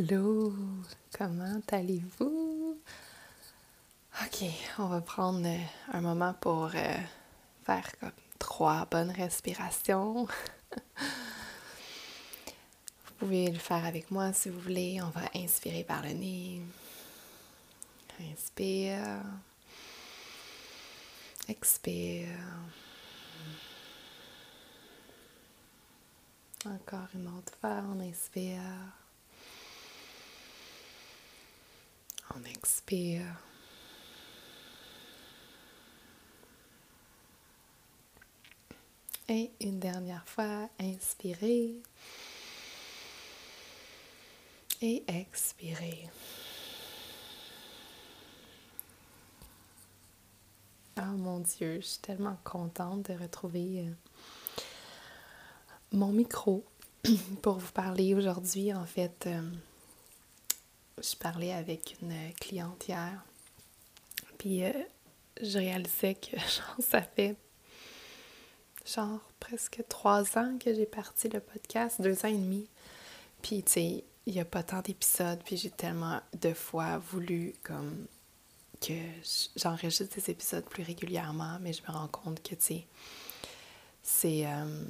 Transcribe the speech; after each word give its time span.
Allô, 0.00 0.50
comment 1.18 1.60
allez-vous? 1.70 2.78
Ok, 4.22 4.44
on 4.78 4.86
va 4.86 5.02
prendre 5.02 5.46
euh, 5.46 5.58
un 5.92 6.00
moment 6.00 6.32
pour 6.40 6.70
euh, 6.74 6.96
faire 7.66 7.90
trois 8.38 8.86
bonnes 8.86 9.10
respirations. 9.10 10.24
vous 13.04 13.14
pouvez 13.18 13.50
le 13.50 13.58
faire 13.58 13.84
avec 13.84 14.10
moi 14.10 14.32
si 14.32 14.48
vous 14.48 14.60
voulez. 14.60 15.02
On 15.02 15.10
va 15.10 15.28
inspirer 15.36 15.84
par 15.84 16.02
le 16.02 16.12
nez. 16.12 16.62
Inspire. 18.32 19.20
Expire. 21.46 22.38
Encore 26.64 27.08
une 27.14 27.28
autre 27.28 27.52
fois, 27.60 27.82
on 27.94 28.00
inspire. 28.00 28.62
On 32.34 32.44
expire. 32.44 33.24
Et 39.28 39.50
une 39.60 39.78
dernière 39.78 40.26
fois, 40.26 40.68
inspirez. 40.80 41.76
Et 44.82 45.04
expirez. 45.06 46.08
Oh 50.98 51.16
mon 51.16 51.40
Dieu, 51.40 51.76
je 51.80 51.86
suis 51.86 52.00
tellement 52.00 52.36
contente 52.44 53.10
de 53.10 53.16
retrouver 53.16 53.86
euh, 53.86 53.92
mon 55.92 56.12
micro 56.12 56.64
pour 57.42 57.58
vous 57.58 57.72
parler 57.72 58.14
aujourd'hui. 58.14 58.74
En 58.74 58.84
fait, 58.84 59.26
euh, 59.26 59.42
je 61.02 61.16
parlais 61.16 61.52
avec 61.52 61.96
une 62.02 62.14
cliente 62.40 62.88
hier, 62.88 63.24
puis 64.38 64.64
euh, 64.64 64.72
je 65.42 65.58
réalisais 65.58 66.14
que 66.14 66.36
genre, 66.38 66.76
ça 66.80 67.02
fait 67.02 67.36
genre 68.86 69.20
presque 69.38 69.82
trois 69.88 70.38
ans 70.38 70.56
que 70.58 70.74
j'ai 70.74 70.86
parti 70.86 71.28
le 71.28 71.40
podcast, 71.40 72.00
deux 72.00 72.24
ans 72.24 72.28
et 72.28 72.32
demi. 72.32 72.68
Puis 73.42 73.62
tu 73.62 73.72
sais, 73.72 74.04
il 74.26 74.34
n'y 74.34 74.40
a 74.40 74.44
pas 74.44 74.62
tant 74.62 74.80
d'épisodes, 74.80 75.40
puis 75.44 75.56
j'ai 75.56 75.70
tellement 75.70 76.20
de 76.40 76.52
fois 76.52 76.98
voulu 76.98 77.54
comme 77.62 78.06
que 78.80 78.94
j'enregistre 79.56 80.14
des 80.14 80.30
épisodes 80.30 80.64
plus 80.64 80.82
régulièrement, 80.82 81.58
mais 81.60 81.72
je 81.72 81.82
me 81.82 81.92
rends 81.92 82.08
compte 82.08 82.42
que 82.42 82.54
tu 82.54 82.62
sais, 82.62 82.86
c'est 84.02 84.46
euh, 84.46 84.84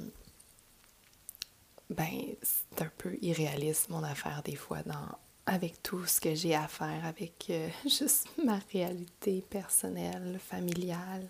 ben 1.89 2.35
c'est 2.41 2.81
un 2.81 2.91
peu 2.97 3.17
irréaliste 3.21 3.89
mon 3.89 4.03
affaire 4.03 4.41
des 4.43 4.55
fois 4.55 4.81
dans 4.83 5.17
avec 5.51 5.83
tout 5.83 6.05
ce 6.05 6.21
que 6.21 6.33
j'ai 6.33 6.55
à 6.55 6.67
faire, 6.67 7.05
avec 7.05 7.47
euh, 7.49 7.67
juste 7.83 8.27
ma 8.43 8.59
réalité 8.71 9.43
personnelle, 9.49 10.39
familiale. 10.39 11.27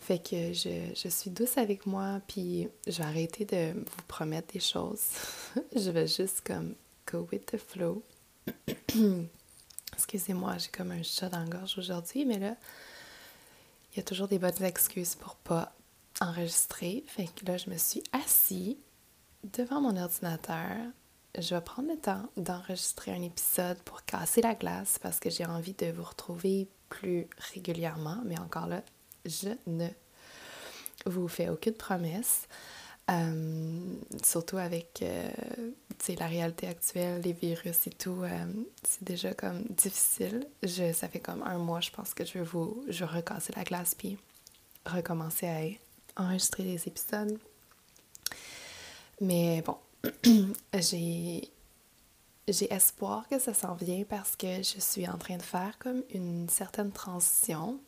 Fait 0.00 0.18
que 0.18 0.54
je, 0.54 0.94
je, 0.94 1.08
suis 1.08 1.30
douce 1.30 1.58
avec 1.58 1.84
moi, 1.84 2.22
puis 2.26 2.66
je 2.86 2.98
vais 2.98 3.04
arrêter 3.04 3.44
de 3.44 3.74
vous 3.74 4.02
promettre 4.06 4.54
des 4.54 4.60
choses. 4.60 5.02
je 5.76 5.90
vais 5.90 6.06
juste 6.06 6.40
comme 6.46 6.74
go 7.12 7.28
with 7.30 7.44
the 7.44 7.58
flow. 7.58 8.02
Excusez-moi, 9.92 10.56
j'ai 10.56 10.70
comme 10.70 10.92
un 10.92 11.02
chat 11.02 11.28
dans 11.28 11.40
la 11.40 11.46
gorge 11.46 11.76
aujourd'hui, 11.76 12.24
mais 12.24 12.38
là, 12.38 12.56
il 13.92 13.98
y 13.98 14.00
a 14.00 14.02
toujours 14.02 14.28
des 14.28 14.38
bonnes 14.38 14.62
excuses 14.62 15.14
pour 15.14 15.34
pas 15.36 15.74
enregistrer. 16.22 17.04
Fait 17.06 17.26
que 17.26 17.44
là, 17.44 17.58
je 17.58 17.68
me 17.68 17.76
suis 17.76 18.02
assise 18.12 18.76
devant 19.44 19.82
mon 19.82 19.96
ordinateur 19.96 20.76
je 21.36 21.54
vais 21.54 21.60
prendre 21.60 21.88
le 21.88 21.98
temps 21.98 22.28
d'enregistrer 22.36 23.12
un 23.12 23.22
épisode 23.22 23.78
pour 23.84 24.04
casser 24.04 24.40
la 24.40 24.54
glace 24.54 24.98
parce 25.00 25.20
que 25.20 25.30
j'ai 25.30 25.44
envie 25.44 25.74
de 25.74 25.86
vous 25.86 26.04
retrouver 26.04 26.68
plus 26.88 27.28
régulièrement. 27.52 28.18
Mais 28.24 28.38
encore 28.38 28.66
là, 28.66 28.82
je 29.24 29.50
ne 29.66 29.88
vous 31.06 31.28
fais 31.28 31.48
aucune 31.48 31.74
promesse. 31.74 32.48
Euh, 33.10 33.96
surtout 34.22 34.58
avec 34.58 35.00
euh, 35.02 35.30
la 36.18 36.26
réalité 36.26 36.66
actuelle, 36.66 37.22
les 37.22 37.32
virus 37.32 37.86
et 37.86 37.90
tout, 37.90 38.22
euh, 38.22 38.44
c'est 38.82 39.02
déjà 39.04 39.32
comme 39.32 39.62
difficile. 39.70 40.46
Je, 40.62 40.92
ça 40.92 41.08
fait 41.08 41.20
comme 41.20 41.42
un 41.42 41.56
mois, 41.56 41.80
je 41.80 41.90
pense 41.90 42.12
que 42.12 42.26
je 42.26 42.34
vais 42.34 42.44
vous 42.44 42.84
recasser 43.00 43.54
la 43.56 43.64
glace 43.64 43.94
puis 43.94 44.18
recommencer 44.84 45.78
à 46.16 46.22
enregistrer 46.22 46.64
des 46.64 46.86
épisodes. 46.86 47.38
Mais 49.22 49.62
bon, 49.62 49.76
j'ai 50.74 51.50
j'ai 52.48 52.72
espoir 52.72 53.28
que 53.28 53.38
ça 53.38 53.52
s'en 53.52 53.74
vient 53.74 54.04
parce 54.08 54.34
que 54.36 54.62
je 54.62 54.80
suis 54.80 55.06
en 55.06 55.18
train 55.18 55.36
de 55.36 55.42
faire 55.42 55.78
comme 55.78 56.02
une 56.14 56.48
certaine 56.48 56.92
transition. 56.92 57.78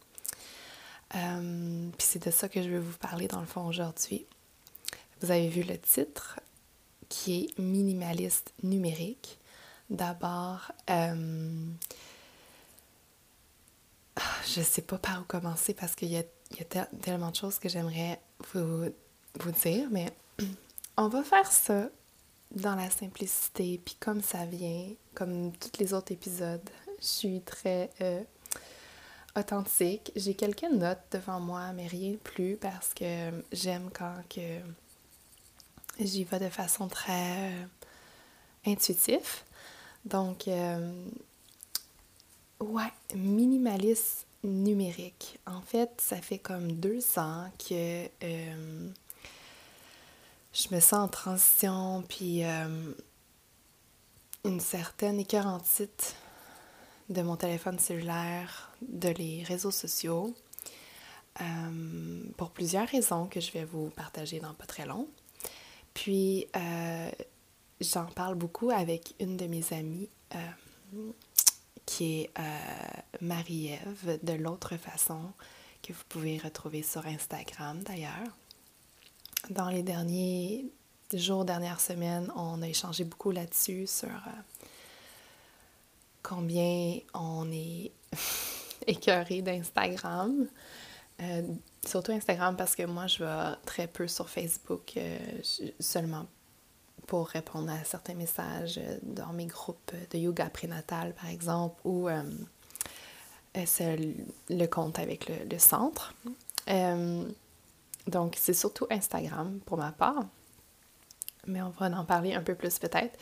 Euh, 1.14 1.88
puis 1.96 2.06
c'est 2.06 2.24
de 2.24 2.30
ça 2.30 2.48
que 2.48 2.62
je 2.62 2.68
vais 2.68 2.78
vous 2.78 2.96
parler 2.98 3.26
dans 3.26 3.40
le 3.40 3.46
fond 3.46 3.66
aujourd'hui. 3.66 4.26
Vous 5.20 5.30
avez 5.30 5.48
vu 5.48 5.62
le 5.62 5.78
titre 5.78 6.40
qui 7.08 7.44
est 7.44 7.58
minimaliste 7.58 8.52
numérique. 8.62 9.38
D'abord, 9.88 10.72
euh, 10.88 11.66
je 14.46 14.60
sais 14.60 14.82
pas 14.82 14.98
par 14.98 15.22
où 15.22 15.24
commencer 15.24 15.74
parce 15.74 15.94
qu'il 15.94 16.08
y 16.08 16.16
a, 16.16 16.22
y 16.58 16.62
a 16.62 16.86
tellement 17.02 17.30
de 17.30 17.36
choses 17.36 17.58
que 17.58 17.68
j'aimerais 17.68 18.20
vous, 18.52 18.84
vous 19.40 19.52
dire, 19.52 19.88
mais 19.90 20.12
on 20.96 21.08
va 21.08 21.24
faire 21.24 21.50
ça 21.50 21.88
dans 22.50 22.74
la 22.74 22.90
simplicité, 22.90 23.80
puis 23.84 23.96
comme 24.00 24.22
ça 24.22 24.44
vient, 24.44 24.88
comme 25.14 25.52
tous 25.52 25.78
les 25.78 25.94
autres 25.94 26.12
épisodes, 26.12 26.68
je 27.00 27.06
suis 27.06 27.40
très 27.42 27.90
euh, 28.00 28.22
authentique. 29.36 30.12
J'ai 30.16 30.34
quelques 30.34 30.64
notes 30.64 30.98
devant 31.12 31.40
moi, 31.40 31.72
mais 31.72 31.86
rien 31.86 32.12
de 32.12 32.16
plus 32.16 32.56
parce 32.56 32.92
que 32.92 33.30
j'aime 33.52 33.90
quand 33.92 34.16
que 34.28 34.60
j'y 35.98 36.24
vais 36.24 36.40
de 36.40 36.48
façon 36.48 36.88
très 36.88 37.52
euh, 37.52 37.64
intuitive. 38.66 39.42
Donc, 40.04 40.48
euh, 40.48 40.92
ouais, 42.60 42.92
minimaliste 43.14 44.26
numérique. 44.42 45.38
En 45.46 45.60
fait, 45.60 45.90
ça 46.00 46.16
fait 46.16 46.38
comme 46.38 46.72
deux 46.72 47.18
ans 47.18 47.50
que 47.58 48.06
je 50.52 50.74
me 50.74 50.80
sens 50.80 50.94
en 50.94 51.08
transition, 51.08 52.02
puis 52.08 52.44
euh, 52.44 52.92
une 54.44 54.60
certaine 54.60 55.20
écœurantite 55.20 56.16
de 57.08 57.22
mon 57.22 57.36
téléphone 57.36 57.78
cellulaire, 57.78 58.70
de 58.82 59.08
les 59.10 59.42
réseaux 59.44 59.70
sociaux, 59.70 60.34
euh, 61.40 62.22
pour 62.36 62.50
plusieurs 62.50 62.88
raisons 62.88 63.26
que 63.26 63.40
je 63.40 63.52
vais 63.52 63.64
vous 63.64 63.90
partager 63.90 64.40
dans 64.40 64.54
pas 64.54 64.66
très 64.66 64.86
long. 64.86 65.08
Puis, 65.94 66.46
euh, 66.56 67.10
j'en 67.80 68.06
parle 68.06 68.34
beaucoup 68.34 68.70
avec 68.70 69.14
une 69.20 69.36
de 69.36 69.46
mes 69.46 69.72
amies 69.72 70.08
qui 71.86 72.20
est 72.22 72.30
Marie-Ève, 73.20 74.20
de 74.22 74.32
l'autre 74.34 74.76
façon, 74.76 75.32
que 75.82 75.92
vous 75.92 76.04
pouvez 76.08 76.38
retrouver 76.38 76.84
sur 76.84 77.04
Instagram 77.06 77.82
d'ailleurs. 77.82 78.39
Dans 79.48 79.70
les 79.70 79.82
derniers 79.82 80.70
jours, 81.14 81.44
dernières 81.44 81.80
semaines, 81.80 82.30
on 82.36 82.60
a 82.62 82.68
échangé 82.68 83.04
beaucoup 83.04 83.30
là-dessus 83.30 83.86
sur 83.86 84.08
euh, 84.08 84.42
combien 86.22 86.98
on 87.14 87.50
est 87.50 87.90
écœuré 88.86 89.40
d'Instagram. 89.42 90.46
Euh, 91.22 91.42
surtout 91.84 92.12
Instagram 92.12 92.56
parce 92.56 92.76
que 92.76 92.84
moi, 92.84 93.06
je 93.06 93.24
vais 93.24 93.56
très 93.64 93.86
peu 93.86 94.06
sur 94.06 94.28
Facebook, 94.28 94.92
euh, 94.96 95.18
seulement 95.80 96.26
pour 97.06 97.26
répondre 97.28 97.72
à 97.72 97.82
certains 97.84 98.14
messages 98.14 98.80
dans 99.02 99.32
mes 99.32 99.46
groupes 99.46 99.92
de 100.12 100.18
yoga 100.18 100.48
prénatal, 100.48 101.12
par 101.14 101.28
exemple, 101.28 101.80
ou 101.84 102.08
le 103.56 104.66
compte 104.66 104.98
avec 105.00 105.28
le 105.28 105.58
centre. 105.58 106.14
Donc, 108.06 108.36
c'est 108.38 108.54
surtout 108.54 108.86
Instagram 108.90 109.60
pour 109.66 109.78
ma 109.78 109.92
part. 109.92 110.24
Mais 111.46 111.62
on 111.62 111.70
va 111.70 111.86
en 111.86 112.04
parler 112.04 112.34
un 112.34 112.42
peu 112.42 112.54
plus 112.54 112.78
peut-être. 112.78 113.18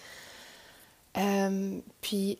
puis 2.00 2.38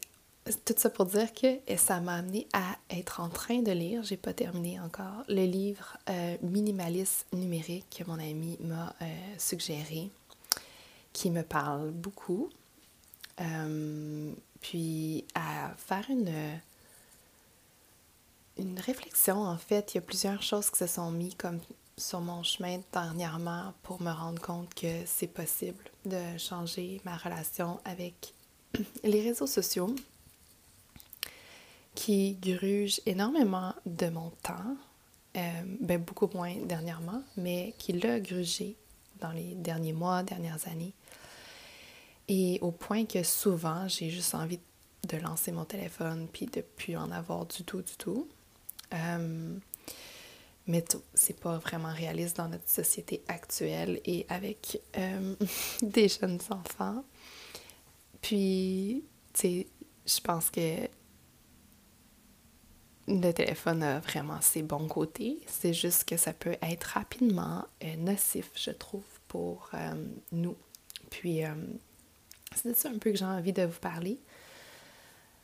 tout 0.64 0.74
ça 0.76 0.90
pour 0.90 1.06
dire 1.06 1.32
que 1.32 1.58
ça 1.76 2.00
m'a 2.00 2.16
amené 2.16 2.46
à 2.52 2.76
être 2.90 3.20
en 3.20 3.28
train 3.28 3.60
de 3.60 3.72
lire, 3.72 4.02
j'ai 4.02 4.16
pas 4.16 4.32
terminé 4.32 4.80
encore, 4.80 5.24
le 5.28 5.44
livre 5.44 5.96
euh, 6.08 6.36
Minimaliste 6.42 7.26
numérique 7.32 7.86
que 7.98 8.04
mon 8.04 8.18
ami 8.18 8.56
m'a 8.60 8.94
euh, 9.02 9.04
suggéré, 9.38 10.10
qui 11.12 11.30
me 11.30 11.42
parle 11.42 11.90
beaucoup. 11.90 12.50
Euh, 13.40 14.32
puis 14.60 15.24
à 15.34 15.74
faire 15.76 16.06
une, 16.08 16.32
une 18.58 18.78
réflexion, 18.80 19.42
en 19.42 19.56
fait, 19.56 19.94
il 19.94 19.96
y 19.96 19.98
a 19.98 20.02
plusieurs 20.02 20.42
choses 20.42 20.70
qui 20.70 20.78
se 20.78 20.86
sont 20.86 21.10
mises 21.10 21.34
comme 21.36 21.60
sur 21.98 22.20
mon 22.20 22.42
chemin 22.42 22.80
dernièrement 22.92 23.74
pour 23.82 24.00
me 24.00 24.10
rendre 24.10 24.40
compte 24.40 24.72
que 24.74 25.04
c'est 25.06 25.26
possible 25.26 25.84
de 26.06 26.38
changer 26.38 27.00
ma 27.04 27.16
relation 27.16 27.80
avec 27.84 28.34
les 29.04 29.20
réseaux 29.20 29.46
sociaux 29.46 29.94
qui 31.94 32.34
gruge 32.34 33.00
énormément 33.06 33.74
de 33.84 34.08
mon 34.08 34.30
temps, 34.42 34.76
euh, 35.36 35.62
ben 35.80 36.00
beaucoup 36.00 36.30
moins 36.32 36.54
dernièrement, 36.64 37.22
mais 37.36 37.74
qui 37.78 37.92
l'a 37.92 38.20
grugé 38.20 38.76
dans 39.20 39.32
les 39.32 39.54
derniers 39.56 39.92
mois, 39.92 40.22
dernières 40.22 40.68
années. 40.68 40.94
Et 42.28 42.58
au 42.60 42.70
point 42.70 43.04
que 43.04 43.24
souvent, 43.24 43.88
j'ai 43.88 44.10
juste 44.10 44.34
envie 44.34 44.60
de 45.08 45.16
lancer 45.16 45.50
mon 45.50 45.64
téléphone 45.64 46.28
puis 46.32 46.46
de 46.46 46.60
plus 46.60 46.96
en 46.96 47.10
avoir 47.10 47.46
du 47.46 47.64
tout, 47.64 47.82
du 47.82 47.96
tout. 47.96 48.28
Euh, 48.94 49.58
mais 50.68 50.84
c'est 51.14 51.40
pas 51.40 51.56
vraiment 51.56 51.92
réaliste 51.92 52.36
dans 52.36 52.48
notre 52.48 52.68
société 52.68 53.22
actuelle 53.26 54.00
et 54.04 54.26
avec 54.28 54.80
euh, 54.98 55.34
des 55.82 56.08
jeunes 56.08 56.38
enfants. 56.50 57.02
Puis, 58.20 59.02
tu 59.32 59.40
sais, 59.40 59.66
je 60.06 60.20
pense 60.20 60.50
que 60.50 60.86
le 63.08 63.32
téléphone 63.32 63.82
a 63.82 64.00
vraiment 64.00 64.42
ses 64.42 64.62
bons 64.62 64.86
côtés. 64.86 65.40
C'est 65.46 65.72
juste 65.72 66.04
que 66.06 66.18
ça 66.18 66.34
peut 66.34 66.56
être 66.60 66.84
rapidement 66.84 67.64
euh, 67.82 67.96
nocif, 67.96 68.50
je 68.54 68.70
trouve, 68.70 69.06
pour 69.26 69.70
euh, 69.72 69.94
nous. 70.32 70.56
Puis, 71.10 71.40
c'est 72.54 72.68
de 72.68 72.74
ça 72.74 72.90
un 72.90 72.98
peu 72.98 73.10
que 73.10 73.16
j'ai 73.16 73.24
envie 73.24 73.54
de 73.54 73.62
vous 73.62 73.80
parler. 73.80 74.20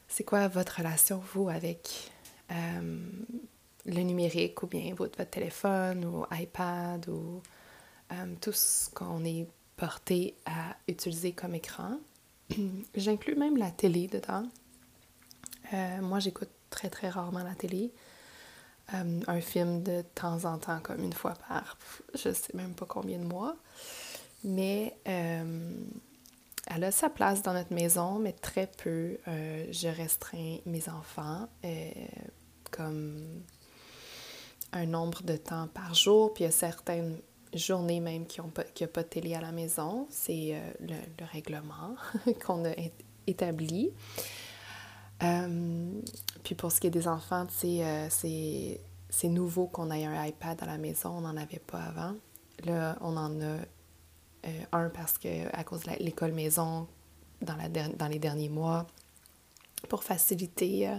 C'est 0.06 0.24
quoi 0.24 0.48
votre 0.48 0.76
relation, 0.76 1.22
vous, 1.32 1.48
avec 1.48 2.10
le 3.86 4.00
numérique 4.00 4.62
ou 4.62 4.66
bien 4.66 4.94
votre, 4.94 5.22
téléphone 5.24 6.04
ou 6.04 6.24
iPad 6.32 7.08
ou 7.08 7.42
tout 8.40 8.52
ce 8.52 8.90
qu'on 8.90 9.24
est 9.24 9.46
porté 9.76 10.34
à 10.46 10.76
utiliser 10.88 11.32
comme 11.32 11.54
écran? 11.54 11.98
J'inclus 12.94 13.34
même 13.34 13.56
la 13.56 13.70
télé 13.70 14.06
dedans. 14.08 14.46
moi, 16.00 16.20
j'écoute 16.20 16.50
très 16.70 16.90
très 16.90 17.08
rarement 17.08 17.42
la 17.42 17.54
télé. 17.54 17.92
Euh, 18.92 19.20
un 19.26 19.40
film 19.40 19.82
de 19.82 20.02
temps 20.14 20.44
en 20.44 20.58
temps, 20.58 20.80
comme 20.80 21.02
une 21.02 21.12
fois 21.12 21.34
par 21.48 21.78
je 22.14 22.32
sais 22.32 22.54
même 22.54 22.74
pas 22.74 22.84
combien 22.86 23.18
de 23.18 23.24
mois. 23.24 23.56
Mais 24.42 24.94
euh, 25.08 25.72
elle 26.66 26.84
a 26.84 26.90
sa 26.90 27.08
place 27.08 27.42
dans 27.42 27.54
notre 27.54 27.72
maison, 27.72 28.18
mais 28.18 28.32
très 28.32 28.66
peu. 28.66 29.16
Euh, 29.26 29.66
je 29.70 29.88
restreins 29.88 30.58
mes 30.66 30.88
enfants 30.88 31.48
comme 32.70 33.42
un 34.74 34.86
nombre 34.86 35.22
de 35.22 35.36
temps 35.36 35.68
par 35.68 35.94
jour. 35.94 36.34
Puis 36.34 36.44
il 36.44 36.46
y 36.46 36.50
a 36.50 36.52
certaines 36.52 37.16
journées 37.54 38.00
même 38.00 38.26
qui 38.26 38.40
n'ont 38.40 38.48
pas, 38.48 38.64
qui 38.64 38.84
a 38.84 38.88
pas 38.88 39.02
de 39.02 39.08
télé 39.08 39.34
à 39.34 39.40
la 39.40 39.52
maison. 39.52 40.06
C'est 40.10 40.60
le, 40.80 40.94
le, 41.18 41.24
règlement 41.32 41.96
qu'on 42.44 42.64
a 42.64 42.72
établi. 43.26 43.92
Euh, 45.22 46.00
puis 46.42 46.54
pour 46.54 46.72
ce 46.72 46.80
qui 46.80 46.88
est 46.88 46.90
des 46.90 47.08
enfants, 47.08 47.46
euh, 47.64 48.08
c'est 48.10 49.28
nouveau 49.28 49.66
qu'on 49.66 49.90
ait 49.90 50.04
un 50.04 50.24
iPad 50.24 50.60
à 50.62 50.66
la 50.66 50.78
maison. 50.78 51.10
On 51.10 51.20
n'en 51.22 51.36
avait 51.36 51.60
pas 51.60 51.82
avant. 51.82 52.14
Là, 52.64 52.96
on 53.00 53.16
en 53.16 53.40
a 53.40 53.44
euh, 53.44 54.64
un 54.72 54.88
parce 54.90 55.18
que 55.18 55.48
à 55.56 55.64
cause 55.64 55.82
de 55.82 55.92
l'école 56.00 56.32
maison 56.32 56.86
dans, 57.42 57.56
la 57.56 57.68
dans 57.68 58.08
les 58.08 58.18
derniers 58.18 58.48
mois, 58.48 58.86
pour 59.88 60.02
faciliter 60.02 60.90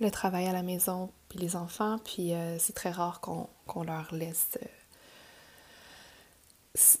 le 0.00 0.10
travail 0.10 0.46
à 0.46 0.52
la 0.52 0.62
maison 0.62 1.10
les 1.38 1.56
enfants. 1.56 1.98
Puis 2.04 2.32
c'est 2.58 2.74
très 2.74 2.90
rare 2.90 3.20
qu'on 3.20 3.82
leur 3.82 4.14
laisse 4.14 4.58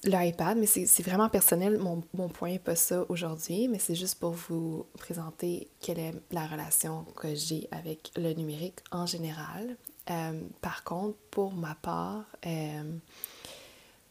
l'iPad, 0.04 0.58
mais 0.58 0.66
c'est 0.66 1.02
vraiment 1.02 1.28
personnel. 1.28 1.78
Mon, 1.78 2.28
point 2.28 2.50
n'est 2.50 2.58
pas 2.58 2.76
ça 2.76 3.04
aujourd'hui, 3.08 3.68
mais 3.68 3.78
c'est 3.78 3.94
juste 3.94 4.18
pour 4.18 4.32
vous 4.32 4.86
présenter 4.98 5.68
quelle 5.80 5.98
est 5.98 6.14
la 6.30 6.46
relation 6.46 7.04
que 7.16 7.34
j'ai 7.34 7.68
avec 7.70 8.12
le 8.16 8.32
numérique 8.34 8.80
en 8.90 9.06
général. 9.06 9.76
Euh, 10.10 10.40
par 10.60 10.84
contre, 10.84 11.16
pour 11.30 11.54
ma 11.54 11.74
part, 11.74 12.24
euh, 12.46 12.98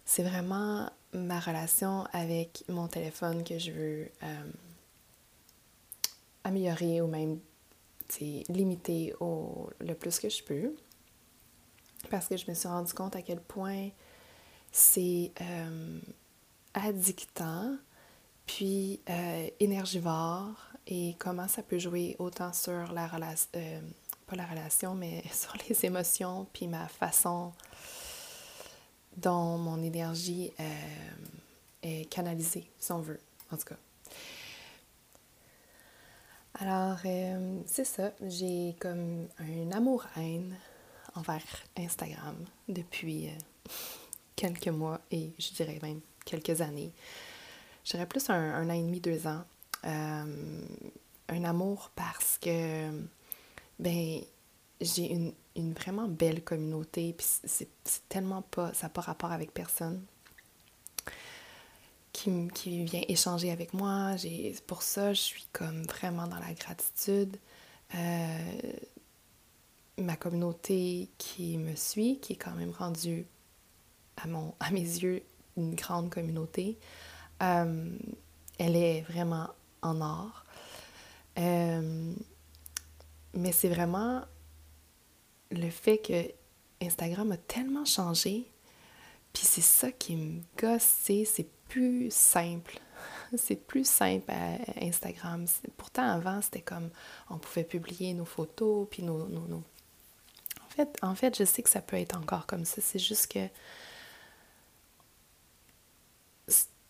c'est 0.06 0.24
vraiment 0.24 0.90
ma 1.14 1.40
relation 1.40 2.06
avec 2.12 2.64
mon 2.68 2.88
téléphone 2.88 3.44
que 3.44 3.60
je 3.60 3.72
veux 3.72 4.12
euh, 4.24 4.52
améliorer 6.44 7.02
ou 7.02 7.08
même 7.08 7.40
limiter 8.20 9.14
au, 9.20 9.70
le 9.80 9.94
plus 9.94 10.20
que 10.20 10.30
je 10.30 10.44
peux. 10.44 10.76
Parce 12.10 12.28
que 12.28 12.38
je 12.38 12.50
me 12.50 12.56
suis 12.56 12.68
rendu 12.68 12.94
compte 12.94 13.16
à 13.16 13.22
quel 13.22 13.40
point 13.40 13.90
c'est 14.72 15.32
euh, 15.42 16.00
addictant, 16.74 17.76
puis 18.46 19.00
euh, 19.10 19.48
énergivore, 19.60 20.56
et 20.88 21.16
comment 21.20 21.48
ça 21.48 21.62
peut 21.62 21.78
jouer 21.78 22.16
autant 22.20 22.54
sur 22.54 22.92
la 22.92 23.08
relation, 23.08 23.50
euh, 23.56 23.82
pas 24.26 24.36
la 24.36 24.46
relation, 24.46 24.96
mais 24.96 25.24
sur 25.32 25.54
les 25.68 25.86
émotions, 25.86 26.48
puis 26.54 26.68
ma 26.68 26.88
façon 26.88 27.54
dont 29.18 29.58
mon 29.58 29.84
énergie 29.84 30.52
est 31.84 32.10
canalisée, 32.10 32.72
si 32.80 32.92
on 32.94 33.02
veut, 33.02 33.20
en 33.52 33.58
tout 33.58 33.66
cas. 33.66 33.91
Alors, 36.62 37.00
c'est 37.66 37.86
ça, 37.86 38.12
j'ai 38.22 38.76
comme 38.80 39.28
un 39.40 39.72
amour-haine 39.72 40.56
envers 41.16 41.42
Instagram 41.76 42.36
depuis 42.70 43.30
quelques 44.36 44.68
mois 44.68 45.02
et 45.10 45.32
je 45.40 45.54
dirais 45.54 45.80
même 45.82 46.02
quelques 46.24 46.62
années. 46.62 46.92
Je 47.84 47.94
dirais 47.94 48.06
plus 48.06 48.30
un, 48.30 48.70
an 48.70 48.74
et 48.74 48.84
demi, 48.84 49.00
deux 49.00 49.26
ans. 49.26 49.44
Euh, 49.86 50.62
un 51.30 51.44
amour 51.46 51.90
parce 51.96 52.38
que 52.38 52.92
ben 53.80 54.20
j'ai 54.80 55.12
une, 55.12 55.34
une, 55.56 55.74
vraiment 55.74 56.08
belle 56.08 56.44
communauté, 56.44 57.16
puis 57.18 57.26
c'est 57.44 57.70
tellement 58.08 58.44
pas, 58.44 58.72
ça 58.76 58.86
n'a 58.86 58.90
pas 58.90 59.02
rapport 59.02 59.32
avec 59.32 59.52
personne 59.52 60.06
qui, 62.54 62.84
vient 62.84 63.02
échanger 63.08 63.52
avec 63.52 63.74
moi. 63.74 64.16
Pour 64.68 64.84
ça, 64.84 65.14
je 65.14 65.22
suis 65.22 65.48
comme 65.52 65.84
vraiment 65.84 66.28
dans 66.28 66.40
la 66.40 66.54
gratitude. 66.54 67.38
Euh, 67.96 68.62
ma 69.98 70.16
communauté 70.16 71.10
qui 71.18 71.58
me 71.58 71.76
suit, 71.76 72.20
qui 72.20 72.34
est 72.34 72.38
quand 72.38 72.56
même 72.56 72.72
rendue 72.72 73.26
à, 74.18 74.28
mon, 74.28 74.54
à 74.60 74.72
mes 74.72 74.82
yeux, 74.82 75.24
une 75.58 75.76
grande 75.76 76.10
communauté. 76.10 76.78
Euh, 77.42 77.98
elle 78.58 78.76
est 78.76 79.02
vraiment 79.02 79.50
en 79.82 80.02
or. 80.02 80.46
Euh, 81.40 82.14
mais 83.34 83.52
c'est 83.52 83.70
vraiment 83.70 84.22
le 85.52 85.70
fait 85.70 85.98
que 85.98 86.32
Instagram 86.86 87.32
a 87.32 87.38
tellement 87.38 87.86
changé, 87.86 88.52
puis 89.34 89.44
c'est 89.46 89.62
ça 89.62 89.92
qui 89.92 90.16
me 90.16 90.42
gosse, 90.58 90.96
c'est 91.04 91.48
plus 91.72 92.12
simple. 92.12 92.80
C'est 93.38 93.56
plus 93.56 93.88
simple 93.88 94.30
à 94.30 94.58
Instagram. 94.82 95.46
Pourtant, 95.78 96.04
avant, 96.04 96.42
c'était 96.42 96.62
comme 96.62 96.90
on 97.30 97.38
pouvait 97.38 97.64
publier 97.64 98.14
nos 98.14 98.26
photos, 98.26 98.88
puis 98.92 99.04
nos, 99.04 99.28
nos. 99.28 99.64
En, 100.62 100.70
fait, 100.70 100.98
en 101.02 101.16
fait, 101.16 101.38
je 101.38 101.46
sais 101.46 101.64
que 101.64 101.70
ça 101.70 101.82
peut 101.82 101.98
être 101.98 102.18
encore 102.18 102.46
comme 102.46 102.66
ça. 102.66 102.82
C'est 102.82 103.00
juste 103.00 103.32
que 103.32 103.48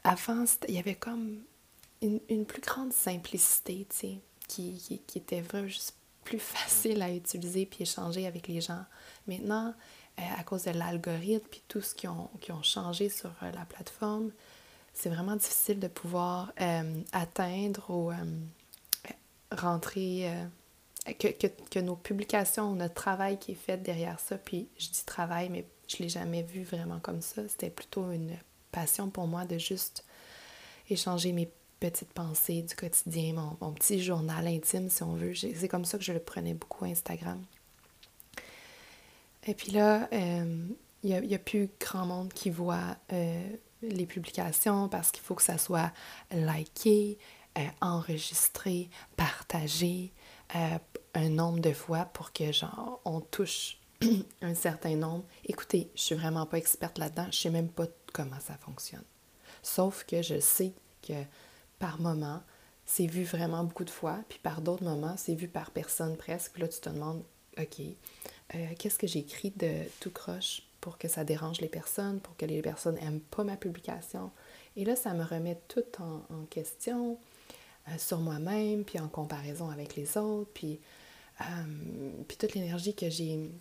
avant, 0.04 0.46
il 0.68 0.74
y 0.74 0.80
avait 0.80 0.96
comme 0.96 1.44
une, 2.02 2.46
plus 2.46 2.62
grande 2.62 2.92
simplicité, 2.92 3.86
tu 3.90 3.96
sais. 3.96 4.20
qui, 4.48 5.02
qui, 5.06 5.18
était 5.20 5.42
vraiment 5.42 5.68
juste 5.68 5.96
plus 6.24 6.40
facile 6.40 7.04
à 7.04 7.12
utiliser 7.14 7.68
puis 7.68 7.84
échanger 7.84 8.26
avec 8.26 8.48
les 8.48 8.62
gens. 8.62 8.84
Maintenant, 9.28 9.76
euh, 10.20 10.24
à 10.38 10.44
cause 10.44 10.64
de 10.64 10.72
l'algorithme 10.72 11.48
puis 11.50 11.62
tout 11.68 11.82
ce 11.82 11.94
qui 11.94 12.08
ont, 12.08 12.30
qui 12.42 12.52
ont 12.52 12.64
changé 12.64 13.10
sur 13.10 13.30
euh, 13.44 13.52
la 13.52 13.66
plateforme, 13.66 14.32
c'est 14.94 15.10
vraiment 15.10 15.36
difficile 15.36 15.80
de 15.80 15.88
pouvoir 15.88 16.52
euh, 16.62 17.02
atteindre 17.12 17.90
ou 17.90 18.12
rentrer, 19.52 20.32
que, 21.20 21.28
que, 21.28 21.48
que, 21.48 21.80
nos 21.80 21.96
publications, 21.96 22.74
notre 22.74 22.94
travail 22.94 23.38
qui 23.40 23.52
est 23.52 23.56
fait 23.56 23.78
derrière 23.78 24.20
ça, 24.20 24.38
puis 24.38 24.68
je 24.78 24.90
dis 24.90 25.04
travail, 25.06 25.50
mais 25.50 25.66
je 25.88 25.98
ne 25.98 26.04
l'ai 26.04 26.10
jamais 26.10 26.44
vu 26.44 26.64
vraiment 26.64 27.00
comme 27.00 27.22
ça. 27.22 27.42
C'était 27.48 27.70
plutôt 27.70 28.12
une 28.12 28.38
passion 28.72 29.10
pour 29.10 29.28
moi 29.28 29.46
de 29.46 29.58
juste 29.58 30.06
échanger 30.90 31.32
mes 31.34 31.50
petites 31.80 32.14
pensées 32.14 32.62
du 32.62 32.76
quotidien, 32.76 33.34
mon, 33.60 33.74
petit 33.74 34.02
journal 34.02 34.48
intime, 34.48 34.90
si 34.90 35.04
on 35.04 35.14
veut. 35.14 35.34
C'est 35.36 35.68
comme 35.68 35.86
ça 35.86 35.98
que 35.98 36.04
je 36.04 36.14
le 36.14 36.20
prenais 36.20 36.54
beaucoup 36.54 36.86
Instagram. 36.86 37.44
Et 39.48 39.56
puis 39.56 39.72
là, 39.72 40.08
euh, 40.14 40.68
il 41.04 41.20
n'y 41.22 41.36
a, 41.36 41.40
plus 41.40 41.70
grand 41.80 42.06
monde 42.06 42.32
qui 42.32 42.52
voit 42.52 42.96
euh, 43.12 43.50
les 43.82 44.06
publications 44.06 44.90
parce 44.90 45.12
qu'il 45.12 45.24
faut 45.24 45.36
que 45.36 45.44
ça 45.44 45.58
soit 45.58 45.92
liké, 46.32 47.18
euh, 47.58 47.62
enregistré, 47.82 48.90
partagé 49.18 50.12
un 51.14 51.30
nombre 51.30 51.60
de 51.60 51.72
fois 51.72 52.06
pour 52.06 52.34
que 52.34 52.52
genre 52.52 53.00
on 53.06 53.22
touche 53.22 53.78
un 54.42 54.56
certain 54.56 54.96
nombre. 54.96 55.24
Écoutez, 55.46 55.90
je 55.96 56.02
suis 56.02 56.16
vraiment 56.16 56.46
pas 56.46 56.58
experte 56.58 56.98
là-dedans, 56.98 57.28
je 57.32 57.38
sais 57.38 57.50
même 57.50 57.70
pas 57.70 57.88
comment 58.14 58.40
ça 58.40 58.58
fonctionne. 58.58 59.04
Sauf 59.62 60.04
que 60.06 60.22
je 60.22 60.40
sais 60.40 60.74
que 61.02 61.14
par 61.80 62.00
moment, 62.00 62.42
c'est 62.86 63.08
vu 63.08 63.24
vraiment 63.24 63.64
beaucoup 63.64 63.86
de 63.86 63.90
fois, 63.90 64.20
puis 64.28 64.40
par 64.40 64.62
d'autres 64.62 64.84
moments, 64.84 65.16
c'est 65.18 65.36
vu 65.36 65.48
par 65.48 65.72
personne 65.72 66.18
presque. 66.18 66.58
Là, 66.58 66.68
tu 66.68 66.80
te 66.80 66.90
demandes, 66.90 67.24
OK, 67.58 67.80
euh, 68.56 68.68
qu'est-ce 68.78 69.00
que 69.00 69.08
j'écris 69.08 69.52
de 69.56 69.84
tout 70.00 70.12
croche? 70.12 70.64
Pour 70.82 70.98
que 70.98 71.08
ça 71.08 71.24
dérange 71.24 71.62
les 71.62 71.70
personnes, 71.70 72.20
pour 72.20 72.36
que 72.36 72.46
les 72.46 72.62
personnes 72.62 72.96
n'aiment 72.96 73.22
pas 73.22 73.44
ma 73.44 73.56
publication? 73.56 74.32
Et 74.76 74.84
là, 74.84 74.96
ça 74.96 75.14
me 75.14 75.24
remet 75.24 75.60
tout 75.68 75.84
en, 76.00 76.46
question 76.50 77.18
euh, 77.88 77.98
sur 77.98 78.20
moi-même, 78.20 78.84
puis 78.84 79.00
en 79.00 79.08
comparaison 79.08 79.70
avec 79.70 79.96
les 79.96 80.18
autres, 80.18 80.50
puis, 80.54 80.80
euh, 81.42 81.44
puis 82.28 82.38
toute 82.38 82.54
l'énergie 82.54 82.96
que 82.96 83.10
j'ai, 83.10 83.52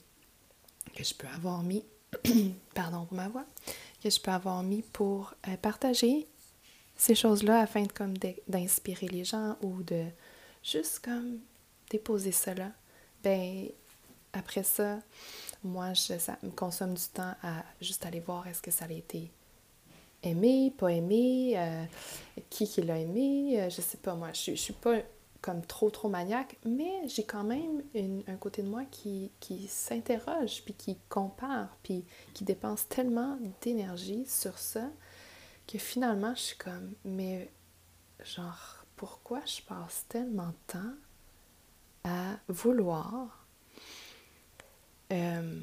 que 0.95 1.05
je 1.05 1.15
peux 1.15 1.29
avoir 1.29 1.63
mis, 1.63 1.85
pardon 2.75 3.05
pour 3.05 3.17
ma 3.17 3.29
voix, 3.29 3.45
que 4.03 4.11
je 4.11 4.19
peux 4.21 4.31
avoir 4.33 4.63
mis 4.63 4.83
pour 4.83 5.35
partager 5.63 6.27
ces 6.97 7.15
choses-là 7.15 7.61
afin 7.61 7.85
de, 7.85 7.93
comme 7.93 8.15
d'inspirer 8.49 9.09
les 9.09 9.25
gens 9.25 9.57
ou 9.63 9.83
de 9.83 10.05
juste 10.63 11.01
comme 11.01 11.39
déposer 11.91 12.33
cela, 12.33 12.73
ben 13.25 13.69
après 14.33 14.63
ça, 14.63 14.99
moi, 15.63 15.93
je, 15.95 16.19
ça 16.19 16.39
me 16.43 16.51
consomme 16.51 16.95
du 16.95 17.07
temps 17.13 17.35
à 17.43 17.65
juste 17.81 18.07
aller 18.07 18.21
voir 18.21 18.47
est-ce 18.47 18.63
que 18.63 18.71
ça 18.71 18.87
a 18.87 18.93
été 18.93 19.31
aimé, 20.23 20.73
pas 20.77 20.93
aimé, 20.93 21.55
euh, 21.57 21.85
qui 22.51 22.69
qui 22.69 22.83
l'a 22.83 22.99
aimé, 22.99 23.61
euh, 23.61 23.71
je 23.71 23.81
sais 23.81 23.99
pas. 23.99 24.15
Moi, 24.15 24.33
je, 24.33 24.53
je 24.53 24.61
suis 24.61 24.73
pas 24.73 24.99
comme 25.41 25.63
trop 25.63 25.91
trop 25.91 26.09
maniaque, 26.09 26.59
mais 26.65 27.09
j'ai 27.09 27.25
quand 27.25 27.45
même 27.45 27.83
un 28.27 28.37
côté 28.37 28.63
de 28.63 28.69
moi 28.69 28.83
qui, 28.91 29.31
qui 29.41 29.69
s'interroge, 29.69 30.63
puis 30.65 30.75
qui 30.75 30.99
compare, 31.09 31.77
puis 31.83 32.05
qui 32.35 32.45
dépense 32.45 32.89
tellement 32.89 33.39
d'énergie 33.63 34.27
sur 34.27 34.59
ça 34.59 34.91
que 35.67 35.79
finalement, 35.79 36.35
je 36.35 36.41
suis 36.41 36.59
comme, 36.59 36.93
mais 37.05 37.51
genre, 38.23 38.85
pourquoi 38.97 39.41
je 39.47 39.63
passe 39.63 40.05
tellement 40.09 40.49
de 40.49 40.73
temps 40.73 40.95
à 42.05 42.37
vouloir 42.49 43.40
euh, 45.13 45.61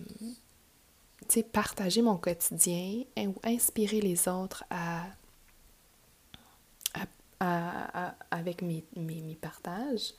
partager 1.51 2.01
mon 2.01 2.17
quotidien 2.17 3.03
ou 3.17 3.35
inspirer 3.43 4.01
les 4.01 4.27
autres 4.27 4.63
à, 4.69 5.03
à, 7.39 8.15
avec 8.31 8.61
mes, 8.61 8.83
mes, 8.95 9.21
mes, 9.21 9.35
partages, 9.35 10.13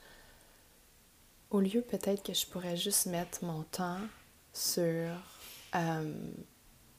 au 1.49 1.59
lieu 1.59 1.81
peut-être 1.81 2.23
que 2.23 2.33
je 2.33 2.45
pourrais 2.45 2.77
juste 2.77 3.07
mettre 3.07 3.43
mon 3.43 3.63
temps 3.63 3.99
sur 4.53 5.11
euh, 5.75 6.13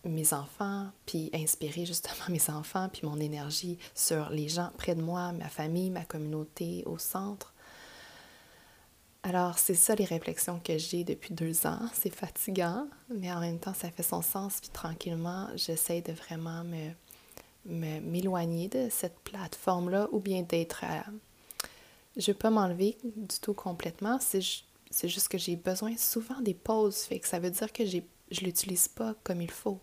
mes 0.04 0.32
enfants, 0.32 0.90
puis 1.06 1.30
inspirer 1.32 1.87
justement 1.87 2.14
mes 2.28 2.50
enfants, 2.50 2.88
puis 2.92 3.06
mon 3.06 3.18
énergie 3.18 3.78
sur 3.94 4.30
les 4.30 4.49
gens 4.49 4.70
près 4.76 4.94
de 4.94 5.02
moi, 5.02 5.32
ma 5.32 5.49
famille, 5.49 5.90
ma 5.90 6.04
communauté 6.04 6.82
au 6.87 6.99
centre. 6.99 7.54
Alors, 9.22 9.58
c'est 9.58 9.74
ça 9.74 9.94
les 9.94 10.06
réflexions 10.06 10.60
que 10.60 10.78
j'ai 10.78 11.04
depuis 11.04 11.34
deux 11.34 11.66
ans. 11.66 11.80
C'est 11.92 12.14
fatigant, 12.14 12.88
mais 13.10 13.30
en 13.30 13.40
même 13.40 13.58
temps, 13.58 13.74
ça 13.74 13.90
fait 13.90 14.02
son 14.02 14.22
sens. 14.22 14.60
Puis 14.60 14.70
tranquillement, 14.70 15.48
j'essaie 15.56 16.00
de 16.00 16.12
vraiment 16.12 16.64
me, 16.64 18.00
m'éloigner 18.00 18.68
de 18.68 18.88
cette 18.90 19.18
plateforme-là 19.20 20.08
ou 20.12 20.20
bien 20.20 20.42
d'être. 20.42 20.84
Je 22.16 22.22
ne 22.22 22.26
veux 22.32 22.38
pas 22.38 22.50
m'enlever 22.50 22.96
du 23.04 23.38
tout 23.40 23.52
complètement. 23.52 24.18
C'est, 24.20 24.40
juste 25.08 25.28
que 25.28 25.38
j'ai 25.38 25.56
besoin 25.56 25.96
souvent 25.98 26.40
des 26.40 26.54
pauses. 26.54 27.02
Fait 27.02 27.20
ça 27.24 27.38
veut 27.38 27.50
dire 27.50 27.72
que 27.74 27.84
j'ai, 27.84 28.06
je 28.30 28.40
ne 28.40 28.46
l'utilise 28.46 28.88
pas 28.88 29.14
comme 29.22 29.42
il 29.42 29.50
faut. 29.50 29.80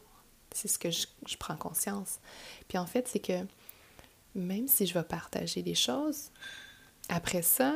C'est 0.52 0.68
ce 0.68 0.80
que 0.80 0.90
je, 0.90 1.06
prends 1.38 1.58
conscience. 1.58 2.20
Puis 2.68 2.80
en 2.80 2.88
fait, 2.88 3.08
c'est 3.08 3.20
que 3.20 3.46
même 4.34 4.68
si 4.68 4.88
je 4.88 4.96
vais 4.96 5.04
partager 5.04 5.62
des 5.62 5.76
choses, 5.76 6.32
après 7.10 7.44
ça, 7.44 7.76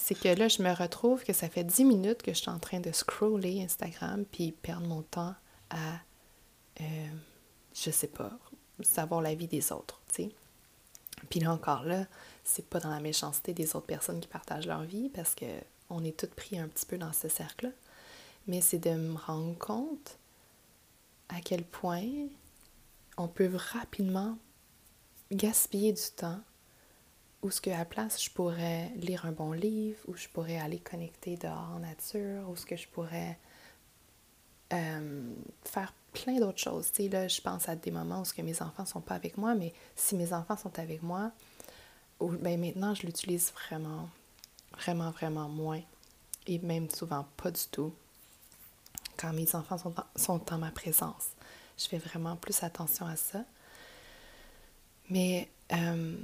c'est 0.00 0.14
que 0.14 0.28
là, 0.28 0.46
je 0.46 0.62
me 0.62 0.72
retrouve 0.72 1.24
que 1.24 1.32
ça 1.32 1.48
fait 1.48 1.64
10 1.64 1.84
minutes 1.84 2.22
que 2.22 2.32
je 2.32 2.38
suis 2.38 2.50
en 2.50 2.60
train 2.60 2.78
de 2.78 2.92
scroller 2.92 3.62
Instagram 3.62 4.24
puis 4.30 4.52
perdre 4.52 4.86
mon 4.86 5.02
temps 5.02 5.34
à, 5.70 5.96
euh, 6.80 7.08
je 7.74 7.90
sais 7.90 8.06
pas, 8.06 8.30
savoir 8.80 9.20
la 9.20 9.34
vie 9.34 9.48
des 9.48 9.72
autres, 9.72 10.00
tu 10.14 10.22
sais. 10.22 10.30
Puis 11.28 11.40
là 11.40 11.52
encore 11.52 11.82
là, 11.82 12.06
c'est 12.44 12.64
pas 12.64 12.78
dans 12.78 12.90
la 12.90 13.00
méchanceté 13.00 13.52
des 13.52 13.74
autres 13.74 13.86
personnes 13.86 14.20
qui 14.20 14.28
partagent 14.28 14.68
leur 14.68 14.82
vie 14.84 15.08
parce 15.08 15.34
que 15.34 15.46
on 15.90 16.04
est 16.04 16.16
toutes 16.16 16.34
pris 16.34 16.58
un 16.58 16.68
petit 16.68 16.86
peu 16.86 16.96
dans 16.96 17.12
ce 17.12 17.28
cercle-là, 17.28 17.72
mais 18.46 18.60
c'est 18.60 18.78
de 18.78 18.90
me 18.90 19.18
rendre 19.18 19.58
compte 19.58 20.16
à 21.28 21.40
quel 21.40 21.64
point 21.64 22.06
on 23.16 23.26
peut 23.26 23.50
rapidement 23.52 24.38
gaspiller 25.32 25.92
du 25.92 26.02
temps 26.16 26.40
ou 27.42 27.50
ce 27.50 27.60
qu'à 27.60 27.78
la 27.78 27.84
place 27.84 28.22
je 28.22 28.30
pourrais 28.30 28.90
lire 28.96 29.26
un 29.26 29.32
bon 29.32 29.52
livre, 29.52 29.98
ou 30.06 30.16
je 30.16 30.28
pourrais 30.28 30.58
aller 30.58 30.78
connecter 30.78 31.36
dehors 31.36 31.70
en 31.74 31.80
nature, 31.80 32.48
ou 32.48 32.56
ce 32.56 32.66
que 32.66 32.76
je 32.76 32.88
pourrais 32.88 33.38
euh, 34.72 35.34
faire 35.64 35.92
plein 36.12 36.40
d'autres 36.40 36.58
choses. 36.58 36.90
Tu 36.92 37.04
sais, 37.04 37.08
là, 37.08 37.28
je 37.28 37.40
pense 37.40 37.68
à 37.68 37.76
des 37.76 37.90
moments 37.90 38.22
où 38.22 38.24
ce 38.24 38.34
que 38.34 38.42
mes 38.42 38.60
enfants 38.62 38.84
sont 38.84 39.00
pas 39.00 39.14
avec 39.14 39.36
moi, 39.36 39.54
mais 39.54 39.72
si 39.94 40.16
mes 40.16 40.32
enfants 40.32 40.56
sont 40.56 40.78
avec 40.78 41.02
moi, 41.02 41.32
ben 42.20 42.58
maintenant 42.58 42.94
je 42.94 43.06
l'utilise 43.06 43.52
vraiment, 43.52 44.08
vraiment, 44.72 45.10
vraiment 45.10 45.48
moins, 45.48 45.80
et 46.46 46.58
même 46.58 46.90
souvent 46.90 47.26
pas 47.36 47.50
du 47.50 47.62
tout 47.70 47.94
quand 49.18 49.32
mes 49.32 49.54
enfants 49.54 49.78
sont, 49.78 49.94
sont 50.16 50.52
en 50.52 50.58
ma 50.58 50.70
présence. 50.70 51.30
Je 51.76 51.86
fais 51.86 51.98
vraiment 51.98 52.36
plus 52.36 52.62
attention 52.62 53.06
à 53.06 53.16
ça. 53.16 53.44
Mais 55.10 55.48
euh, 55.72 56.16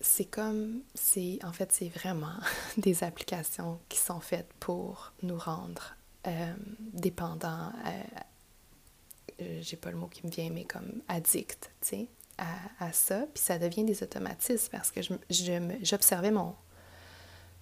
c'est 0.00 0.24
comme, 0.24 0.82
c'est 0.94 1.38
en 1.44 1.52
fait, 1.52 1.72
c'est 1.72 1.88
vraiment 1.88 2.36
des 2.76 3.04
applications 3.04 3.80
qui 3.88 3.98
sont 3.98 4.20
faites 4.20 4.52
pour 4.60 5.12
nous 5.22 5.38
rendre 5.38 5.96
euh, 6.26 6.52
dépendants, 6.80 7.72
euh, 9.40 9.60
j'ai 9.60 9.76
pas 9.76 9.90
le 9.90 9.96
mot 9.96 10.08
qui 10.08 10.26
me 10.26 10.30
vient, 10.30 10.50
mais 10.50 10.64
comme 10.64 11.00
addicts, 11.08 11.70
tu 11.80 11.88
sais, 11.88 12.08
à, 12.38 12.86
à, 12.86 12.92
ça. 12.92 13.26
Puis 13.32 13.42
ça 13.42 13.58
devient 13.58 13.84
des 13.84 14.02
automatismes 14.02 14.68
parce 14.72 14.90
que 14.90 15.00
j'observais 15.80 16.30
mon, 16.30 16.54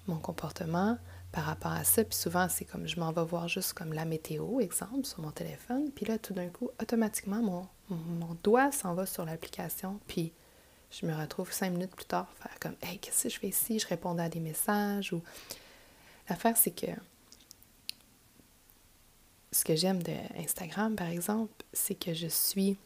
mon 0.07 0.19
comportement 0.19 0.99
par 1.33 1.45
rapport 1.45 1.73
à 1.73 1.85
ça. 1.85 2.03
Puis 2.05 2.17
souvent, 2.17 2.49
c'est 2.49 2.65
comme 2.65 2.87
je 2.87 2.99
m'en 2.99 3.13
vais 3.13 3.25
voir 3.25 3.49
juste 3.49 3.75
comme 3.75 3.93
la 3.93 4.05
météo, 4.05 4.61
exemple, 4.61 5.05
sur 5.05 5.21
mon 5.21 5.31
téléphone. 5.31 5.91
Puis 5.95 6.07
là, 6.07 6.19
tout 6.19 6.33
d'un 6.33 6.49
coup, 6.49 6.71
automatiquement, 6.81 7.43
mon, 7.43 7.69
mon 7.91 8.37
doigt 8.43 8.73
s'en 8.73 8.95
va 8.95 9.05
sur 9.07 9.25
l'application. 9.25 10.01
Puis 10.07 10.33
je 10.91 11.07
me 11.07 11.15
retrouve 11.15 11.53
cinq 11.53 11.71
minutes 11.71 11.95
plus 11.95 12.07
tard, 12.07 12.29
faire 12.41 12.59
comme 12.61 12.77
Hey, 12.83 12.99
qu'est-ce 12.99 13.25
que 13.25 13.29
je 13.29 13.39
fais 13.39 13.49
ici? 13.49 13.79
Je 13.79 13.87
répondais 13.87 14.23
à 14.23 14.29
des 14.29 14.41
messages. 14.41 15.13
ou 15.13 15.23
L'affaire, 16.29 16.57
c'est 16.57 16.71
que 16.71 16.87
ce 19.53 19.65
que 19.65 19.77
j'aime 19.77 20.03
de 20.03 20.13
Instagram, 20.39 20.97
par 20.97 21.09
exemple, 21.09 21.53
c'est 21.73 21.95
que 21.95 22.13
je 22.15 22.27
suis 22.27 22.77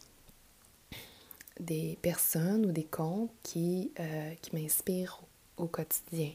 des 1.59 1.99
personnes 2.00 2.66
ou 2.66 2.73
des 2.73 2.85
comptes 2.85 3.30
qui, 3.42 3.92
euh, 4.00 4.35
qui 4.40 4.57
m'inspirent 4.57 5.21
au 5.57 5.66
quotidien. 5.66 6.33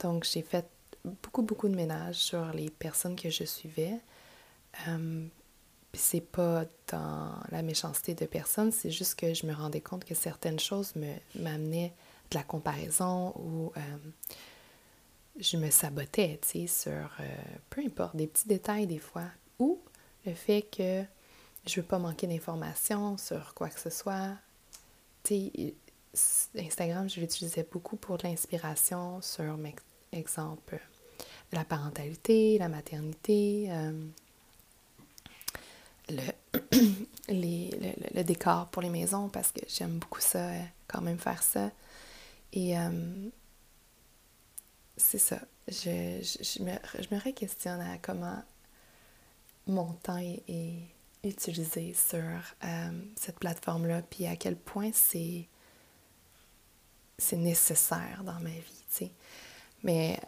Donc, 0.00 0.24
j'ai 0.24 0.42
fait 0.42 0.66
beaucoup, 1.04 1.42
beaucoup 1.42 1.68
de 1.68 1.74
ménage 1.74 2.16
sur 2.16 2.44
les 2.52 2.70
personnes 2.70 3.16
que 3.16 3.30
je 3.30 3.44
suivais. 3.44 3.98
Euh, 4.88 5.26
c'est 5.96 6.20
pas 6.20 6.64
dans 6.88 7.34
la 7.50 7.62
méchanceté 7.62 8.14
de 8.14 8.26
personne, 8.26 8.72
c'est 8.72 8.90
juste 8.90 9.16
que 9.16 9.34
je 9.34 9.46
me 9.46 9.52
rendais 9.52 9.80
compte 9.80 10.04
que 10.04 10.14
certaines 10.14 10.58
choses 10.58 10.94
m'amenaient 11.34 11.92
de 12.30 12.36
la 12.36 12.42
comparaison 12.42 13.32
ou 13.36 13.72
euh, 13.76 13.80
je 15.38 15.56
me 15.56 15.70
sabotais, 15.70 16.38
tu 16.42 16.66
sais, 16.66 16.88
sur 16.88 17.10
peu 17.70 17.82
importe, 17.82 18.16
des 18.16 18.26
petits 18.26 18.48
détails 18.48 18.86
des 18.86 18.98
fois, 18.98 19.26
ou 19.58 19.80
le 20.24 20.34
fait 20.34 20.62
que 20.62 21.04
je 21.66 21.80
veux 21.80 21.86
pas 21.86 21.98
manquer 21.98 22.26
d'informations 22.26 23.16
sur 23.18 23.54
quoi 23.54 23.68
que 23.68 23.80
ce 23.80 23.90
soit. 23.90 24.36
Tu 25.22 25.50
sais, 26.14 26.58
Instagram, 26.58 27.08
je 27.08 27.20
l'utilisais 27.20 27.66
beaucoup 27.70 27.96
pour 27.96 28.18
de 28.18 28.24
l'inspiration 28.24 29.20
sur, 29.20 29.58
exemple, 30.12 30.80
la 31.52 31.64
parentalité, 31.64 32.58
la 32.58 32.68
maternité, 32.68 33.66
euh, 33.70 33.92
le, 37.28 38.14
le, 38.14 38.22
décor 38.22 38.68
pour 38.68 38.82
les 38.82 38.90
maisons 38.90 39.28
parce 39.28 39.50
que 39.50 39.60
j'aime 39.68 39.98
beaucoup 39.98 40.20
ça, 40.20 40.38
euh, 40.38 40.62
quand 40.86 41.00
même 41.00 41.18
faire 41.18 41.42
ça. 41.42 41.70
Et 42.52 42.78
euh, 42.78 43.28
c'est 44.96 45.18
ça. 45.18 45.40
Je, 45.68 46.20
je, 46.22 46.62
me, 46.62 46.72
je 47.00 47.14
me 47.14 47.32
questionne 47.32 47.80
à 47.80 47.98
comment 47.98 48.42
mon 49.66 49.92
temps 49.94 50.18
est, 50.18 50.74
utilisé 51.24 51.92
sur 51.92 52.22
cette 53.16 53.40
plateforme-là, 53.40 54.02
puis 54.02 54.26
à 54.28 54.36
quel 54.36 54.54
point 54.54 54.90
c'est 54.92 55.48
c'est 57.18 57.36
nécessaire 57.36 58.22
dans 58.24 58.38
ma 58.40 58.50
vie, 58.50 58.84
tu 58.90 59.06
sais. 59.06 59.12
Mais 59.82 60.20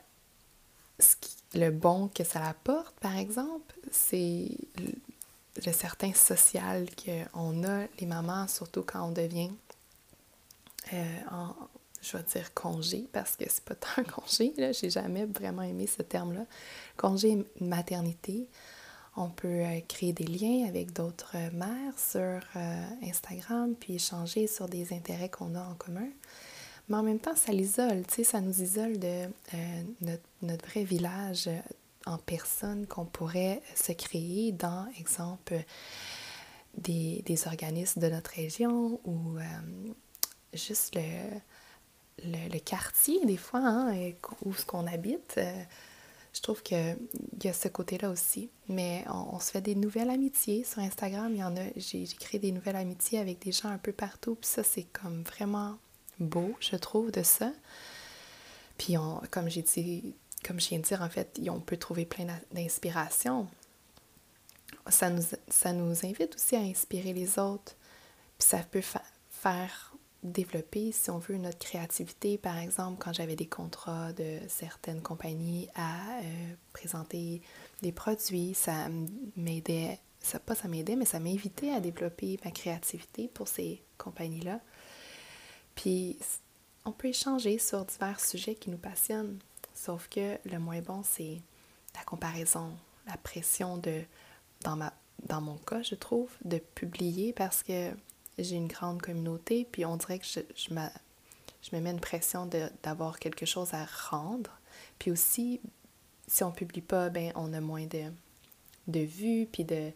le 1.54 1.70
bon 1.70 2.08
que 2.08 2.24
ça 2.24 2.46
apporte, 2.46 2.98
par 3.00 3.16
exemple, 3.16 3.74
c'est 3.90 4.48
le, 5.66 5.72
certain 5.72 6.12
social 6.12 6.86
qu'on 6.96 7.64
a, 7.64 7.84
les 8.00 8.06
mamans, 8.06 8.46
surtout 8.48 8.82
quand 8.82 9.08
on 9.08 9.12
devient, 9.12 9.50
euh, 10.92 11.18
en, 11.30 11.54
je 12.00 12.16
vais 12.16 12.22
dire 12.22 12.54
congé, 12.54 13.08
parce 13.12 13.36
que 13.36 13.44
c'est 13.48 13.64
pas 13.64 13.74
tant 13.96 14.04
congé, 14.04 14.52
là, 14.56 14.72
j'ai 14.72 14.90
jamais 14.90 15.24
vraiment 15.26 15.62
aimé 15.62 15.86
ce 15.86 16.02
terme-là. 16.02 16.44
Congé 16.96 17.44
maternité. 17.60 18.48
On 19.16 19.30
peut 19.30 19.48
euh, 19.48 19.80
créer 19.88 20.12
des 20.12 20.26
liens 20.26 20.68
avec 20.68 20.92
d'autres 20.92 21.36
mères 21.52 21.98
sur 21.98 22.40
euh, 22.56 22.84
Instagram, 23.02 23.74
puis 23.78 23.94
échanger 23.94 24.46
sur 24.46 24.68
des 24.68 24.92
intérêts 24.92 25.28
qu'on 25.28 25.54
a 25.56 25.60
en 25.60 25.74
commun. 25.74 26.08
Mais 26.88 26.96
en 26.96 27.02
même 27.02 27.18
temps, 27.18 27.36
ça 27.36 27.52
l'isole, 27.52 28.04
tu 28.06 28.16
sais, 28.16 28.24
ça 28.24 28.40
nous 28.40 28.62
isole 28.62 28.98
de 28.98 29.26
euh, 29.54 29.82
notre, 30.42 30.66
vrai 30.66 30.84
village 30.84 31.46
euh, 31.48 31.58
en 32.08 32.18
personne 32.18 32.86
qu'on 32.86 33.04
pourrait 33.04 33.62
se 33.74 33.92
créer 33.92 34.52
dans, 34.52 34.88
exemple, 34.98 35.62
des, 36.76 37.22
organismes 37.46 38.00
de 38.00 38.08
notre 38.08 38.30
région 38.30 39.00
ou 39.04 39.36
euh, 39.38 39.42
juste 40.54 40.96
le, 40.96 42.48
le, 42.50 42.58
quartier, 42.58 43.24
des 43.26 43.36
fois, 43.36 43.60
hein, 43.60 44.12
où 44.44 44.54
ce 44.54 44.64
qu'on 44.64 44.86
habite. 44.86 45.38
je 46.32 46.40
trouve 46.40 46.62
qu'il 46.62 46.96
y 47.42 47.48
a 47.48 47.52
ce 47.52 47.68
côté-là 47.68 48.10
aussi. 48.10 48.48
Mais 48.68 49.04
on, 49.08 49.34
on, 49.34 49.40
se 49.40 49.50
fait 49.50 49.60
des 49.60 49.74
nouvelles 49.74 50.10
amitiés 50.10 50.64
sur 50.64 50.78
Instagram. 50.78 51.30
Il 51.32 51.40
y 51.40 51.44
en 51.44 51.56
a, 51.56 51.62
j'ai 51.76 52.06
créé 52.18 52.40
des 52.40 52.52
nouvelles 52.52 52.76
amitiés 52.76 53.18
avec 53.18 53.40
des 53.40 53.52
gens 53.52 53.68
un 53.68 53.78
peu 53.78 53.92
partout. 53.92 54.34
Puis 54.34 54.48
ça, 54.48 54.62
c'est 54.62 54.84
comme 54.84 55.22
vraiment 55.22 55.76
beau, 56.18 56.54
je 56.60 56.76
trouve, 56.76 57.10
de 57.10 57.22
ça. 57.22 57.52
Puis, 58.78 58.96
on, 58.96 59.20
comme 59.30 59.50
j'ai 59.50 59.62
dit, 59.62 60.14
comme 60.44 60.60
je 60.60 60.68
viens 60.68 60.78
de 60.78 60.84
dire, 60.84 61.02
en 61.02 61.08
fait, 61.08 61.40
on 61.48 61.60
peut 61.60 61.76
trouver 61.76 62.04
plein 62.04 62.26
d'inspiration. 62.52 63.48
Ça 64.88 65.10
nous, 65.10 66.04
invite 66.04 66.34
aussi 66.34 66.56
à 66.56 66.60
inspirer 66.60 67.12
les 67.12 67.38
autres. 67.38 67.76
Puis 68.38 68.48
ça 68.48 68.58
peut 68.58 68.82
faire 69.30 69.94
développer, 70.22 70.92
si 70.92 71.10
on 71.10 71.18
veut, 71.18 71.36
notre 71.36 71.58
créativité. 71.58 72.38
Par 72.38 72.58
exemple, 72.58 73.02
quand 73.02 73.12
j'avais 73.12 73.36
des 73.36 73.46
contrats 73.46 74.12
de 74.12 74.38
certaines 74.48 75.02
compagnies 75.02 75.68
à 75.74 76.18
euh, 76.18 76.54
présenter 76.72 77.40
des 77.82 77.92
produits, 77.92 78.54
ça 78.54 78.88
m'aidait, 79.36 79.98
ça 80.20 80.38
pas 80.38 80.54
ça 80.54 80.68
m'aidait, 80.68 80.96
mais 80.96 81.04
ça 81.04 81.20
m'invitait 81.20 81.70
à 81.70 81.80
développer 81.80 82.38
ma 82.44 82.50
créativité 82.50 83.28
pour 83.28 83.48
ces 83.48 83.82
compagnies-là. 83.96 84.60
Puis 85.74 86.18
on 86.84 86.92
peut 86.92 87.08
échanger 87.08 87.58
sur 87.58 87.84
divers 87.84 88.20
sujets 88.20 88.54
qui 88.54 88.70
nous 88.70 88.78
passionnent. 88.78 89.38
Sauf 89.78 90.08
que 90.08 90.38
le 90.44 90.58
moins 90.58 90.80
bon, 90.80 91.04
c'est 91.04 91.40
la 91.94 92.02
comparaison, 92.02 92.72
la 93.06 93.16
pression 93.16 93.76
de, 93.76 94.02
dans, 94.62 94.74
ma, 94.74 94.92
dans 95.22 95.40
mon 95.40 95.56
cas, 95.56 95.82
je 95.82 95.94
trouve, 95.94 96.30
de 96.44 96.58
publier 96.58 97.32
parce 97.32 97.62
que 97.62 97.92
j'ai 98.38 98.56
une 98.56 98.66
grande 98.66 99.00
communauté, 99.00 99.68
puis 99.70 99.84
on 99.84 99.96
dirait 99.96 100.18
que 100.18 100.26
je, 100.26 100.40
je, 100.56 100.74
je 101.62 101.76
me 101.76 101.80
mets 101.80 101.92
une 101.92 102.00
pression 102.00 102.50
d'avoir 102.82 103.20
quelque 103.20 103.46
chose 103.46 103.72
à 103.72 103.86
rendre. 104.10 104.50
Puis 104.98 105.12
aussi, 105.12 105.60
si 106.26 106.42
on 106.42 106.50
publie 106.50 106.82
pas, 106.82 107.08
ben 107.08 107.30
on 107.36 107.52
a 107.52 107.60
moins 107.60 107.86
de, 107.86 108.12
de 108.88 109.00
vues, 109.00 109.46
puis 109.46 109.62
de... 109.62 109.92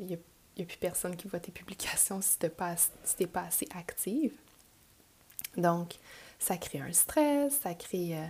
Il 0.00 0.06
n'y 0.06 0.14
a, 0.14 0.66
plus 0.66 0.76
personne 0.76 1.16
qui 1.16 1.28
voit 1.28 1.40
tes 1.40 1.50
publications 1.50 2.20
si 2.20 2.38
tu 2.38 2.44
n'es 2.44 2.50
pas, 2.50 2.76
si 3.04 3.26
pas 3.26 3.44
assez 3.44 3.68
active. 3.74 4.34
Donc, 5.56 5.94
ça 6.38 6.58
crée 6.58 6.80
un 6.80 6.92
stress, 6.92 7.58
ça 7.62 7.74
crée... 7.74 8.18
Euh, 8.18 8.26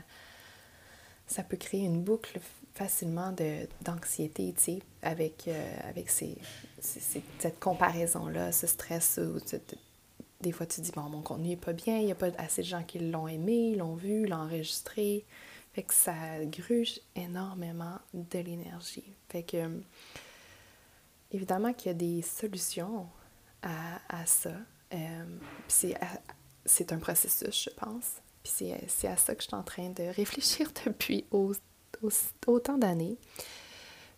ça 1.27 1.43
peut 1.43 1.57
créer 1.57 1.83
une 1.83 2.03
boucle 2.03 2.41
facilement 2.75 3.35
d'anxiété, 3.83 4.53
tu 4.57 4.63
sais, 4.63 4.83
avec, 5.03 5.49
euh, 5.49 5.77
avec 5.89 6.11
ces, 6.11 6.37
cette 6.81 7.61
comparaison-là, 7.61 8.53
ce 8.53 8.67
stress. 8.67 9.21
Où 9.23 9.39
des 10.41 10.53
fois, 10.53 10.67
tu 10.67 10.81
dis, 10.81 10.91
bon, 10.91 11.03
mon 11.03 11.23
contenu 11.23 11.51
n'est 11.51 11.57
pas 11.57 11.73
bien, 11.73 11.99
il 11.99 12.07
n'y 12.07 12.13
a 12.13 12.17
pas 12.17 12.31
assez 12.39 12.63
de 12.63 12.67
gens 12.67 12.83
qui 12.83 12.99
l'ont 12.99 13.29
aimé, 13.29 13.75
l'ont 13.77 13.95
vu, 13.95 14.27
l'ont 14.27 14.37
enregistré. 14.37 15.25
Fait 15.73 15.83
que 15.83 15.95
ça 15.95 16.15
gruge 16.45 17.01
énormément 17.17 17.99
de 18.13 18.39
l'énergie. 18.39 19.13
Fait 19.29 19.43
que, 19.43 19.81
évidemment 21.33 21.73
qu'il 21.73 21.89
y 21.89 21.91
a 21.91 21.95
des 21.95 22.23
solutions 22.23 23.07
à, 23.63 24.01
à 24.09 24.27
ça. 24.27 24.53
Euh, 24.93 25.25
c'est 25.67 25.97
c'est 26.67 26.93
un 26.93 26.99
processus, 26.99 27.65
je 27.65 27.71
pense. 27.71 28.23
Puis 28.45 28.53
c'est 28.87 29.09
à 29.09 29.17
ça 29.17 29.35
que 29.35 29.43
je 29.43 29.49
suis 29.49 29.57
en 29.57 29.63
train 29.63 29.91
de 29.91 30.05
réfléchir 30.05 30.71
depuis 30.87 31.25
autant 32.47 32.79
d'années. 32.79 33.17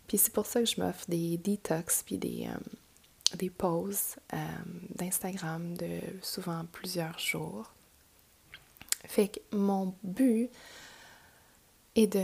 Puis 0.07 0.17
c'est 0.17 0.33
pour 0.33 0.45
ça 0.45 0.59
que 0.59 0.65
je 0.65 0.79
m'offre 0.79 1.05
des 1.09 1.37
detox 1.37 2.03
puis 2.03 2.17
des, 2.17 2.47
euh, 2.47 3.35
des 3.35 3.49
pauses 3.49 4.15
euh, 4.33 4.37
d'Instagram 4.95 5.75
de 5.75 5.99
souvent 6.21 6.65
plusieurs 6.71 7.17
jours. 7.19 7.73
Fait 9.05 9.29
que 9.29 9.39
mon 9.55 9.95
but 10.03 10.49
est 11.95 12.17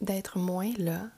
d'être 0.00 0.38
moins 0.38 0.72
là. 0.76 1.08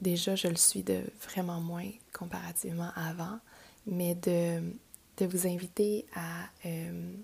Déjà, 0.00 0.34
je 0.34 0.48
le 0.48 0.56
suis 0.56 0.82
de 0.82 1.04
vraiment 1.20 1.60
moins 1.60 1.88
comparativement 2.12 2.90
avant, 2.96 3.38
mais 3.86 4.16
de, 4.16 4.60
de 5.18 5.26
vous 5.26 5.46
inviter 5.46 6.06
à 6.14 6.48
euh, 6.66 7.14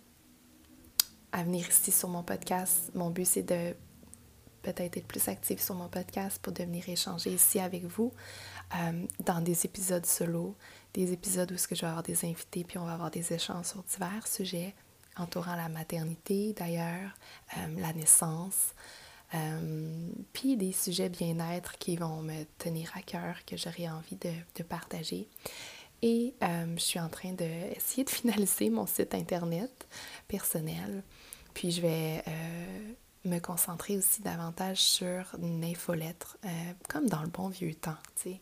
à 1.33 1.43
venir 1.43 1.69
ici 1.69 1.93
sur 1.93 2.09
mon 2.09 2.23
podcast. 2.23 2.91
Mon 2.95 3.11
but, 3.11 3.27
c'est 3.27 3.43
de 3.43 3.75
peut-être 4.63 4.97
être 4.97 5.07
plus 5.07 5.29
active 5.29 5.61
sur 5.61 5.75
mon 5.75 5.89
podcast 5.89 6.41
pour 6.43 6.53
devenir 6.53 6.89
échanger 6.89 7.31
ici 7.31 7.61
avec 7.61 7.85
vous 7.85 8.13
euh, 8.75 9.07
dans 9.25 9.41
des 9.41 9.65
épisodes 9.65 10.05
solo, 10.05 10.55
des 10.95 11.13
épisodes 11.13 11.51
où 11.51 11.57
ce 11.57 11.69
que 11.69 11.75
je 11.75 11.83
vais 11.83 11.87
avoir 11.87 12.03
des 12.03 12.25
invités, 12.25 12.65
puis 12.65 12.79
on 12.79 12.85
va 12.85 12.93
avoir 12.93 13.11
des 13.11 13.33
échanges 13.33 13.67
sur 13.67 13.83
divers 13.83 14.27
sujets 14.27 14.75
entourant 15.17 15.57
la 15.57 15.69
maternité 15.69 16.53
d'ailleurs, 16.53 17.11
euh, 17.57 17.81
la 17.81 17.93
naissance, 17.93 18.75
euh, 19.35 20.11
puis 20.33 20.57
des 20.57 20.73
sujets 20.73 21.09
bien-être 21.09 21.77
qui 21.79 21.97
vont 21.97 22.23
me 22.23 22.45
tenir 22.59 22.93
à 22.95 23.03
cœur, 23.03 23.45
que 23.45 23.57
j'aurais 23.57 23.89
envie 23.89 24.17
de, 24.17 24.31
de, 24.57 24.63
partager. 24.63 25.29
Et 26.03 26.35
je 26.41 26.81
suis 26.81 27.01
en 27.01 27.09
train 27.09 27.33
d'essayer 27.33 28.05
de 28.05 28.11
finaliser 28.11 28.71
mon 28.71 28.87
site 28.87 29.15
internet 29.15 29.89
personnel. 30.29 31.03
Puis 31.59 31.73
je 31.73 31.81
vais 31.81 32.23
euh, 32.29 32.93
me 33.25 33.41
concentrer 33.41 33.99
aussi 33.99 34.23
davantage 34.23 34.79
sur 34.79 35.35
une 35.43 35.65
infolettre, 35.65 36.39
euh, 36.45 36.49
comme 36.89 37.09
dans 37.09 37.21
le 37.21 37.27
bon 37.27 37.49
vieux 37.49 37.75
temps, 37.75 37.97
tu 38.15 38.31
sais, 38.31 38.41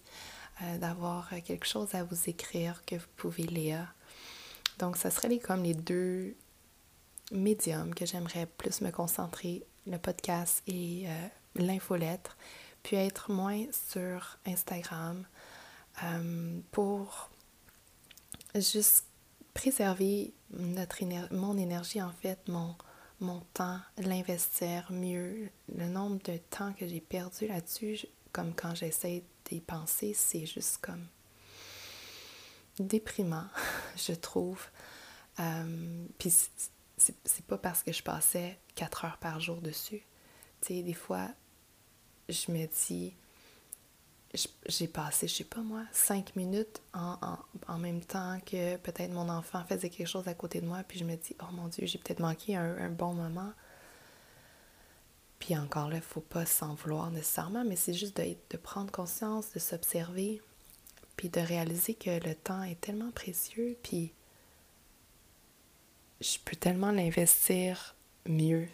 euh, 0.60 0.76
d'avoir 0.76 1.30
quelque 1.42 1.64
chose 1.64 1.94
à 1.94 2.04
vous 2.04 2.28
écrire 2.28 2.82
que 2.84 2.96
vous 2.96 3.06
pouvez 3.16 3.44
lire. 3.44 3.94
Donc, 4.78 4.98
ce 4.98 5.08
serait 5.08 5.28
les, 5.28 5.38
comme 5.38 5.62
les 5.62 5.72
deux 5.72 6.36
médiums 7.32 7.94
que 7.94 8.04
j'aimerais 8.04 8.44
plus 8.44 8.82
me 8.82 8.90
concentrer, 8.90 9.64
le 9.86 9.96
podcast 9.96 10.62
et 10.66 11.06
l'infolettre, 11.54 12.36
puis 12.82 12.96
être 12.96 13.32
moins 13.32 13.64
sur 13.72 14.36
Instagram 14.46 15.24
pour 16.70 17.30
juste 18.54 19.06
préserver 19.54 20.34
notre 20.50 21.02
mon 21.32 21.56
énergie, 21.56 22.02
en 22.02 22.12
fait, 22.12 22.46
mon, 22.48 22.74
mon 23.20 23.40
temps, 23.54 23.80
l'investir 23.98 24.90
mieux. 24.90 25.48
Le 25.74 25.86
nombre 25.86 26.22
de 26.24 26.36
temps 26.36 26.72
que 26.72 26.86
j'ai 26.86 27.00
perdu 27.00 27.46
là-dessus, 27.46 28.06
comme 28.32 28.54
quand 28.54 28.74
j'essaie 28.74 29.24
d'y 29.46 29.60
penser, 29.60 30.12
c'est 30.14 30.46
juste 30.46 30.78
comme 30.78 31.06
déprimant, 32.78 33.46
je 33.96 34.12
trouve. 34.12 34.66
Euh, 35.40 36.06
puis 36.18 36.32
c'est 36.96 37.46
pas 37.46 37.58
parce 37.58 37.82
que 37.82 37.92
je 37.92 38.02
passais 38.02 38.58
quatre 38.74 39.04
heures 39.04 39.18
par 39.18 39.40
jour 39.40 39.60
dessus. 39.60 40.02
Tu 40.60 40.68
sais, 40.68 40.82
des 40.82 40.94
fois, 40.94 41.28
je 42.28 42.50
me 42.50 42.66
dis, 42.66 43.14
j'ai 44.66 44.88
passé, 44.88 45.28
je 45.28 45.34
sais 45.34 45.44
pas 45.44 45.60
moi, 45.60 45.82
cinq 45.92 46.36
minutes 46.36 46.80
en, 46.94 47.16
en, 47.68 47.78
même 47.78 48.00
temps 48.00 48.38
que 48.44 48.76
peut-être 48.76 49.12
mon 49.12 49.28
enfant 49.28 49.64
faisait 49.64 49.90
quelque 49.90 50.08
chose 50.08 50.28
à 50.28 50.34
côté 50.34 50.60
de 50.60 50.66
moi, 50.66 50.82
puis 50.86 50.98
je 50.98 51.04
me 51.04 51.16
dis, 51.16 51.36
oh 51.42 51.52
mon 51.52 51.68
Dieu, 51.68 51.86
j'ai 51.86 51.98
peut-être 51.98 52.20
manqué 52.20 52.56
un, 52.56 52.76
un, 52.78 52.90
bon 52.90 53.14
moment. 53.14 53.52
Puis 55.38 55.56
encore 55.56 55.88
là, 55.88 55.96
il 55.96 56.02
faut 56.02 56.20
pas 56.20 56.46
s'en 56.46 56.74
vouloir 56.74 57.10
nécessairement, 57.10 57.64
mais 57.64 57.76
c'est 57.76 57.94
juste 57.94 58.16
de, 58.16 58.36
de 58.50 58.56
prendre 58.56 58.90
conscience, 58.90 59.52
de 59.52 59.58
s'observer, 59.58 60.40
puis 61.16 61.28
de 61.28 61.40
réaliser 61.40 61.94
que 61.94 62.24
le 62.26 62.34
temps 62.34 62.62
est 62.62 62.80
tellement 62.80 63.10
précieux, 63.10 63.76
puis 63.82 64.12
je 66.20 66.38
peux 66.44 66.56
tellement 66.56 66.90
l'investir 66.90 67.94
mieux 68.26 68.68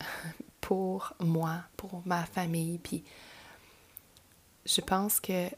pour 0.60 1.14
moi, 1.20 1.62
pour 1.76 2.02
ma 2.06 2.24
famille, 2.24 2.78
puis 2.78 3.04
je 4.66 4.80
pense 4.80 5.20
que, 5.20 5.48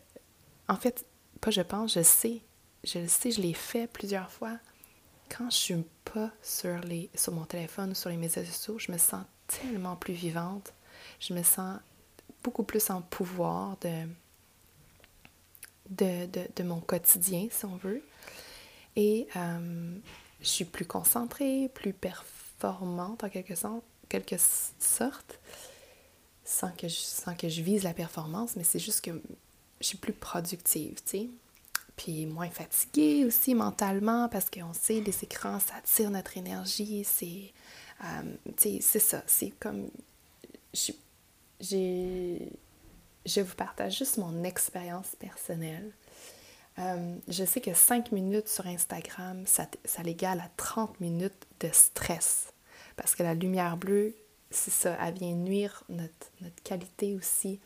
en 0.69 0.77
fait, 0.77 1.07
pas 1.41 1.51
je 1.51 1.63
pense, 1.63 1.95
je 1.95 2.03
sais, 2.03 2.43
je 2.85 2.99
le 3.01 3.09
sais, 3.09 3.31
je 3.31 3.41
l'ai 3.41 3.55
fait 3.55 3.87
plusieurs 3.87 4.31
fois. 4.31 4.59
Quand 5.29 5.51
je 5.51 5.57
suis 5.57 5.85
pas 6.05 6.31
sur, 6.43 6.79
les, 6.81 7.11
sur 7.15 7.33
mon 7.33 7.45
téléphone 7.45 7.91
ou 7.91 7.95
sur 7.95 8.11
les 8.11 8.17
médias 8.17 8.45
sociaux, 8.45 8.79
je 8.79 8.93
me 8.93 8.99
sens 8.99 9.25
tellement 9.47 9.97
plus 9.97 10.15
vivante. 10.15 10.73
Je 11.21 11.35
me 11.35 11.43
sens 11.43 11.79
beaucoup 12.43 12.63
plus 12.63 12.91
en 12.91 13.03
pouvoir 13.03 13.77
de, 13.81 14.07
de, 15.91 16.29
de, 16.57 16.63
mon 16.63 16.81
quotidien, 16.81 17.49
si 17.51 17.65
on 17.65 17.77
veut. 17.77 18.03
Et 18.97 19.27
euh, 19.37 19.97
je 20.41 20.47
suis 20.49 20.65
plus 20.65 20.87
concentrée, 20.87 21.71
plus 21.75 21.93
performante 21.93 23.25
en 23.25 23.29
quelque. 23.29 23.55
Quelque 24.09 24.37
sorte 24.39 25.39
sans 26.49 26.71
que, 26.71 26.89
je, 26.89 27.35
que 27.37 27.49
je 27.49 27.61
vise 27.61 27.83
la 27.85 27.93
performance, 27.93 28.57
mais 28.57 28.65
c'est 28.65 28.79
juste 28.79 29.05
que 29.05 29.11
je 29.81 29.87
suis 29.87 29.99
plus 29.99 30.15
productive, 30.15 30.95
tu 31.05 31.11
sais. 31.11 31.29
Puis 31.95 32.25
moins 32.25 32.49
fatiguée 32.49 33.27
aussi 33.27 33.55
mentalement, 33.55 34.31
parce 34.31 34.49
qu'on 34.49 34.73
sait, 34.73 35.01
les 35.01 35.25
écrans, 35.25 35.61
ça 35.61 35.75
tire 35.85 36.11
notre 36.11 36.39
énergie, 36.39 37.05
c'est... 37.05 37.53
Euh, 38.03 38.35
tu 38.57 38.63
sais, 38.63 38.79
c'est 38.81 38.99
ça, 38.99 39.23
c'est 39.27 39.51
comme... 39.61 39.91
J'ai... 41.61 42.51
Je 43.27 43.41
vous 43.43 43.55
partage 43.55 43.99
juste 43.99 44.17
mon 44.17 44.43
expérience 44.43 45.17
personnelle. 45.19 45.93
Euh, 46.79 47.17
je 47.29 47.45
sais 47.45 47.61
que 47.61 47.75
5 47.75 48.11
minutes 48.11 48.49
sur 48.49 48.67
Instagram, 48.67 49.43
ça, 49.47 49.67
ça 49.85 50.03
l'égale 50.03 50.41
à 50.41 50.49
30 50.57 50.99
minutes 51.01 51.47
de 51.61 51.69
stress. 51.73 52.55
Parce 52.97 53.15
que 53.15 53.23
la 53.23 53.35
lumière 53.35 53.77
bleue, 53.77 54.15
c'est 54.51 54.71
ça, 54.71 54.97
elle 55.01 55.15
vient 55.15 55.35
nuire 55.35 55.83
notre, 55.89 56.33
notre 56.41 56.63
qualité 56.63 57.15
aussi 57.15 57.61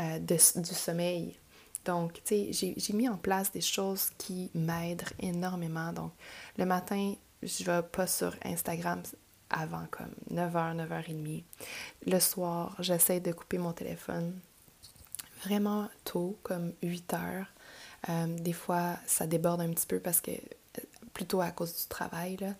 euh, 0.00 0.18
de, 0.18 0.36
du 0.60 0.74
sommeil. 0.74 1.36
Donc, 1.84 2.22
tu 2.24 2.52
sais, 2.52 2.74
j'ai 2.76 2.92
mis 2.92 3.08
en 3.08 3.16
place 3.16 3.50
des 3.50 3.60
choses 3.60 4.10
qui 4.18 4.50
m'aident 4.54 5.04
énormément. 5.18 5.92
Donc, 5.92 6.12
le 6.58 6.66
matin, 6.66 7.14
je 7.42 7.64
vais 7.64 7.82
pas 7.82 8.06
sur 8.06 8.34
Instagram 8.44 9.02
avant 9.48 9.86
comme 9.90 10.12
9h, 10.30 10.76
9h30. 10.76 11.42
Le 12.06 12.20
soir, 12.20 12.76
j'essaie 12.80 13.20
de 13.20 13.32
couper 13.32 13.58
mon 13.58 13.72
téléphone 13.72 14.38
vraiment 15.44 15.88
tôt, 16.04 16.38
comme 16.42 16.72
8h. 16.82 17.46
Euh, 18.08 18.26
des 18.38 18.52
fois, 18.52 18.96
ça 19.06 19.26
déborde 19.26 19.62
un 19.62 19.70
petit 19.70 19.86
peu 19.86 20.00
parce 20.00 20.20
que, 20.20 20.30
euh, 20.30 20.82
plutôt 21.14 21.40
à 21.40 21.50
cause 21.50 21.74
du 21.74 21.88
travail, 21.88 22.36
là 22.36 22.54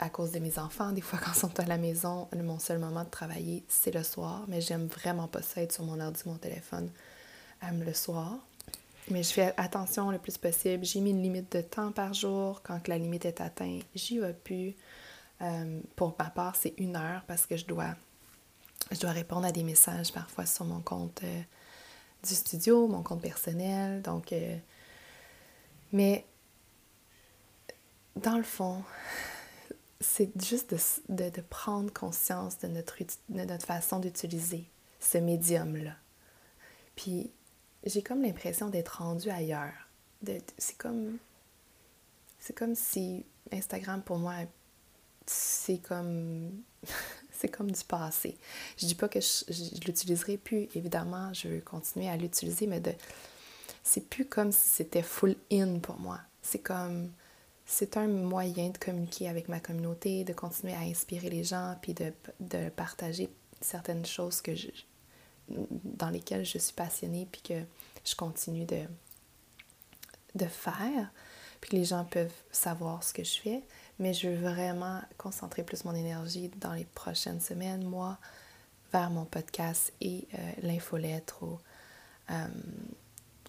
à 0.00 0.08
cause 0.08 0.32
de 0.32 0.38
mes 0.38 0.58
enfants. 0.58 0.92
Des 0.92 1.02
fois, 1.02 1.18
quand 1.22 1.30
ils 1.32 1.38
sont 1.38 1.60
à 1.60 1.64
la 1.66 1.76
maison, 1.76 2.26
mon 2.34 2.58
seul 2.58 2.78
moment 2.78 3.04
de 3.04 3.10
travailler, 3.10 3.62
c'est 3.68 3.94
le 3.94 4.02
soir. 4.02 4.44
Mais 4.48 4.60
j'aime 4.60 4.86
vraiment 4.86 5.28
pas 5.28 5.42
ça 5.42 5.60
être 5.60 5.72
sur 5.72 5.84
mon 5.84 6.00
ordi, 6.00 6.22
mon 6.26 6.36
téléphone 6.36 6.90
euh, 7.62 7.84
le 7.84 7.92
soir. 7.92 8.38
Mais 9.10 9.22
je 9.22 9.32
fais 9.32 9.54
attention 9.56 10.10
le 10.10 10.18
plus 10.18 10.38
possible. 10.38 10.84
J'ai 10.84 11.00
mis 11.00 11.10
une 11.10 11.22
limite 11.22 11.52
de 11.52 11.60
temps 11.60 11.92
par 11.92 12.14
jour. 12.14 12.62
Quand 12.62 12.88
la 12.88 12.96
limite 12.96 13.26
est 13.26 13.40
atteinte, 13.40 13.82
j'y 13.94 14.18
vais 14.18 14.32
plus. 14.32 14.74
Euh, 15.42 15.80
pour 15.96 16.14
ma 16.18 16.30
part, 16.30 16.56
c'est 16.56 16.74
une 16.78 16.96
heure 16.96 17.22
parce 17.26 17.46
que 17.46 17.56
je 17.56 17.66
dois, 17.66 17.94
je 18.90 19.00
dois 19.00 19.10
répondre 19.10 19.46
à 19.46 19.52
des 19.52 19.62
messages 19.62 20.12
parfois 20.12 20.46
sur 20.46 20.64
mon 20.64 20.80
compte 20.80 21.20
euh, 21.24 21.40
du 22.26 22.34
studio, 22.34 22.88
mon 22.88 23.02
compte 23.02 23.20
personnel. 23.20 24.00
Donc, 24.02 24.34
mais 25.92 26.24
dans 28.16 28.36
le 28.36 28.42
fond, 28.44 28.82
c'est 30.00 30.30
juste 30.42 30.74
de, 31.08 31.28
de, 31.28 31.40
prendre 31.42 31.92
conscience 31.92 32.58
de 32.58 32.68
notre, 32.68 32.96
de 33.02 33.44
notre 33.44 33.66
façon 33.66 33.98
d'utiliser 33.98 34.64
ce 34.98 35.18
médium-là. 35.18 35.94
Puis 36.96 37.30
j'ai 37.84 38.02
comme 38.02 38.22
l'impression 38.22 38.68
d'être 38.68 39.02
rendue 39.02 39.30
ailleurs. 39.30 39.88
C'est 40.58 40.76
comme, 40.76 41.18
c'est 42.38 42.56
comme 42.56 42.74
si 42.74 43.24
Instagram 43.52 44.02
pour 44.02 44.18
moi, 44.18 44.34
c'est 45.26 45.78
comme, 45.78 46.50
c'est 47.32 47.48
comme 47.48 47.70
du 47.70 47.84
passé. 47.84 48.36
Je 48.78 48.86
dis 48.86 48.94
pas 48.94 49.08
que 49.08 49.20
je, 49.20 49.44
je, 49.48 49.80
l'utiliserai 49.86 50.38
plus, 50.38 50.68
évidemment, 50.74 51.32
je 51.34 51.48
veux 51.48 51.60
continuer 51.60 52.08
à 52.08 52.16
l'utiliser, 52.16 52.66
mais 52.66 52.80
de, 52.80 52.92
c'est 53.82 54.06
plus 54.06 54.26
comme 54.26 54.52
si 54.52 54.68
c'était 54.68 55.02
full 55.02 55.36
in 55.52 55.78
pour 55.78 55.98
moi. 55.98 56.20
C'est 56.42 56.58
comme, 56.58 57.10
c'est 57.70 57.96
un 57.96 58.08
moyen 58.08 58.70
de 58.70 58.78
communiquer 58.78 59.28
avec 59.28 59.48
ma 59.48 59.60
communauté, 59.60 60.24
de 60.24 60.32
continuer 60.32 60.74
à 60.74 60.80
inspirer 60.80 61.30
les 61.30 61.44
gens, 61.44 61.76
puis 61.80 61.94
de, 61.94 62.12
de 62.40 62.68
partager 62.68 63.30
certaines 63.60 64.04
choses 64.04 64.42
que 64.42 64.50
dans 65.48 66.10
lesquelles 66.10 66.44
je 66.44 66.58
suis 66.58 66.72
passionnée, 66.72 67.28
puis 67.30 67.42
que 67.42 67.62
je 68.04 68.16
continue 68.16 68.64
de, 68.64 68.82
de 70.34 70.46
faire, 70.46 71.12
puis 71.60 71.70
que 71.70 71.76
les 71.76 71.84
gens 71.84 72.04
peuvent 72.04 72.34
savoir 72.50 73.04
ce 73.04 73.12
que 73.12 73.22
je 73.22 73.40
fais. 73.40 73.62
Mais 74.00 74.14
je 74.14 74.28
veux 74.28 74.50
vraiment 74.50 75.00
concentrer 75.16 75.62
plus 75.62 75.84
mon 75.84 75.94
énergie 75.94 76.50
dans 76.56 76.72
les 76.72 76.86
prochaines 76.86 77.40
semaines, 77.40 77.84
mois, 77.84 78.18
vers 78.92 79.10
mon 79.10 79.26
podcast 79.26 79.92
et 80.00 80.26
euh, 80.34 80.52
l'infolettre. 80.62 81.44
Ou, 81.44 81.56
euh, 82.30 82.46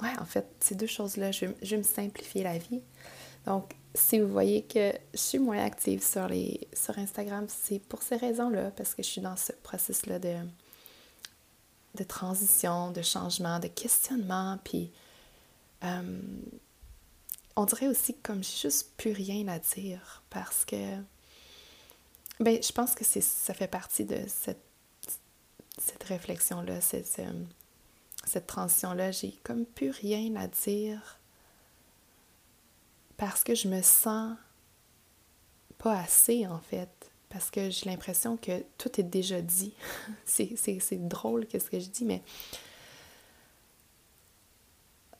ouais, 0.03 0.19
en 0.19 0.25
fait, 0.25 0.45
ces 0.59 0.75
deux 0.75 0.85
choses-là, 0.85 1.31
je, 1.31 1.47
je 1.63 1.71
vais 1.71 1.77
me 1.77 1.83
simplifier 1.83 2.43
la 2.43 2.59
vie. 2.59 2.81
Donc, 3.47 3.73
si 3.93 4.19
vous 4.19 4.27
voyez 4.27 4.63
que 4.63 4.93
je 5.13 5.19
suis 5.19 5.39
moins 5.39 5.63
active 5.63 6.03
sur, 6.03 6.27
les, 6.27 6.67
sur 6.73 6.97
Instagram, 6.97 7.45
c'est 7.49 7.79
pour 7.79 8.01
ces 8.01 8.15
raisons-là, 8.15 8.71
parce 8.71 8.95
que 8.95 9.03
je 9.03 9.07
suis 9.07 9.21
dans 9.21 9.35
ce 9.35 9.51
processus-là 9.63 10.19
de, 10.19 10.35
de 11.95 12.03
transition, 12.03 12.91
de 12.91 13.01
changement, 13.01 13.59
de 13.59 13.67
questionnement, 13.67 14.57
puis 14.63 14.91
euh, 15.83 16.21
on 17.55 17.65
dirait 17.65 17.87
aussi 17.87 18.15
comme 18.15 18.43
j'ai 18.43 18.69
juste 18.69 18.91
plus 18.95 19.11
rien 19.11 19.47
à 19.49 19.59
dire, 19.59 20.23
parce 20.29 20.63
que, 20.63 20.95
ben, 22.39 22.61
je 22.63 22.71
pense 22.71 22.95
que 22.95 23.03
ça 23.03 23.53
fait 23.53 23.67
partie 23.67 24.05
de 24.05 24.23
cette, 24.27 24.63
cette 25.77 26.03
réflexion-là, 26.03 26.79
cette, 26.79 27.21
cette 28.25 28.47
transition-là, 28.47 29.11
j'ai 29.11 29.33
comme 29.43 29.65
plus 29.65 29.89
rien 29.89 30.33
à 30.37 30.47
dire 30.47 31.17
parce 33.21 33.43
que 33.43 33.53
je 33.53 33.67
me 33.67 33.83
sens 33.83 34.35
pas 35.77 35.99
assez 35.99 36.47
en 36.47 36.57
fait, 36.57 36.89
parce 37.29 37.51
que 37.51 37.69
j'ai 37.69 37.87
l'impression 37.87 38.35
que 38.35 38.65
tout 38.79 38.99
est 38.99 39.03
déjà 39.03 39.43
dit. 39.43 39.75
c'est 40.25 41.07
drôle 41.07 41.45
qu'est-ce 41.45 41.69
que 41.69 41.79
je 41.79 41.87
dis, 41.89 42.03
mais 42.03 42.23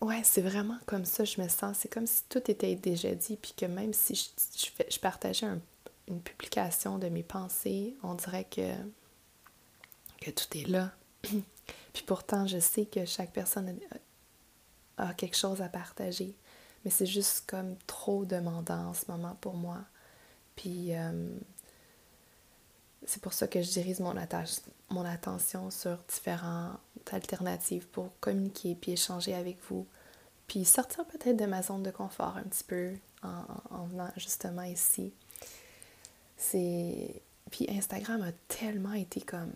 ouais, 0.02 0.22
c'est 0.24 0.42
vraiment 0.42 0.80
comme 0.88 1.06
ça 1.06 1.26
je 1.26 1.40
me 1.40 1.48
sens. 1.48 1.78
C'est 1.78 1.94
comme 1.94 2.08
si 2.08 2.24
tout 2.28 2.42
était 2.50 2.74
déjà 2.74 3.14
dit, 3.14 3.38
puis 3.38 3.54
que 3.56 3.68
même 3.68 3.94
si 3.94 4.16
je, 4.16 4.84
je, 4.90 5.00
partageais 5.00 5.46
une 6.08 6.22
publication 6.22 6.98
de 6.98 7.08
mes 7.08 7.22
pensées, 7.22 7.96
on 8.02 8.16
dirait 8.16 8.46
que, 8.46 8.74
que 10.22 10.32
tout 10.32 10.58
est 10.58 10.68
là. 10.68 10.92
puis 11.22 12.04
pourtant, 12.08 12.48
je 12.48 12.58
sais 12.58 12.88
que 12.88 13.06
chaque 13.06 13.32
personne 13.32 13.80
a 14.98 15.14
quelque 15.14 15.38
chose 15.38 15.62
à 15.62 15.70
partager 15.70 16.36
mais 16.84 16.92
c'est 16.92 17.06
juste 17.06 17.44
comme 17.48 17.76
trop 17.88 18.26
demandant 18.26 18.90
en 18.90 18.94
ce 18.94 19.10
moment 19.10 19.36
pour 19.42 19.54
moi. 19.54 19.80
Puis 20.56 20.96
euh, 20.96 21.30
c'est 23.06 23.22
pour 23.22 23.34
ça 23.34 23.48
que 23.48 23.62
je 23.62 23.70
dirige 23.72 24.00
mon, 24.00 24.14
mon 24.90 25.06
attention 25.06 25.72
sur 25.72 25.98
différentes 26.08 26.80
alternatives 27.12 27.88
pour 27.88 28.10
communiquer 28.20 28.76
puis 28.76 28.94
échanger 28.94 29.34
avec 29.34 29.58
vous. 29.70 29.88
Puis 30.48 30.66
sortir 30.66 31.06
peut-être 31.06 31.38
de 31.38 31.46
ma 31.46 31.62
zone 31.62 31.84
de 31.84 31.92
confort 31.92 32.38
un 32.38 32.44
petit 32.44 32.64
peu 32.64 32.94
en, 33.24 33.44
en 33.70 33.86
venant 33.86 34.10
justement 34.18 34.64
ici. 34.64 35.14
C'est. 36.38 37.22
Puis 37.50 37.68
Instagram 37.70 38.22
a 38.22 38.32
tellement 38.48 38.94
été 38.94 39.22
comme 39.22 39.52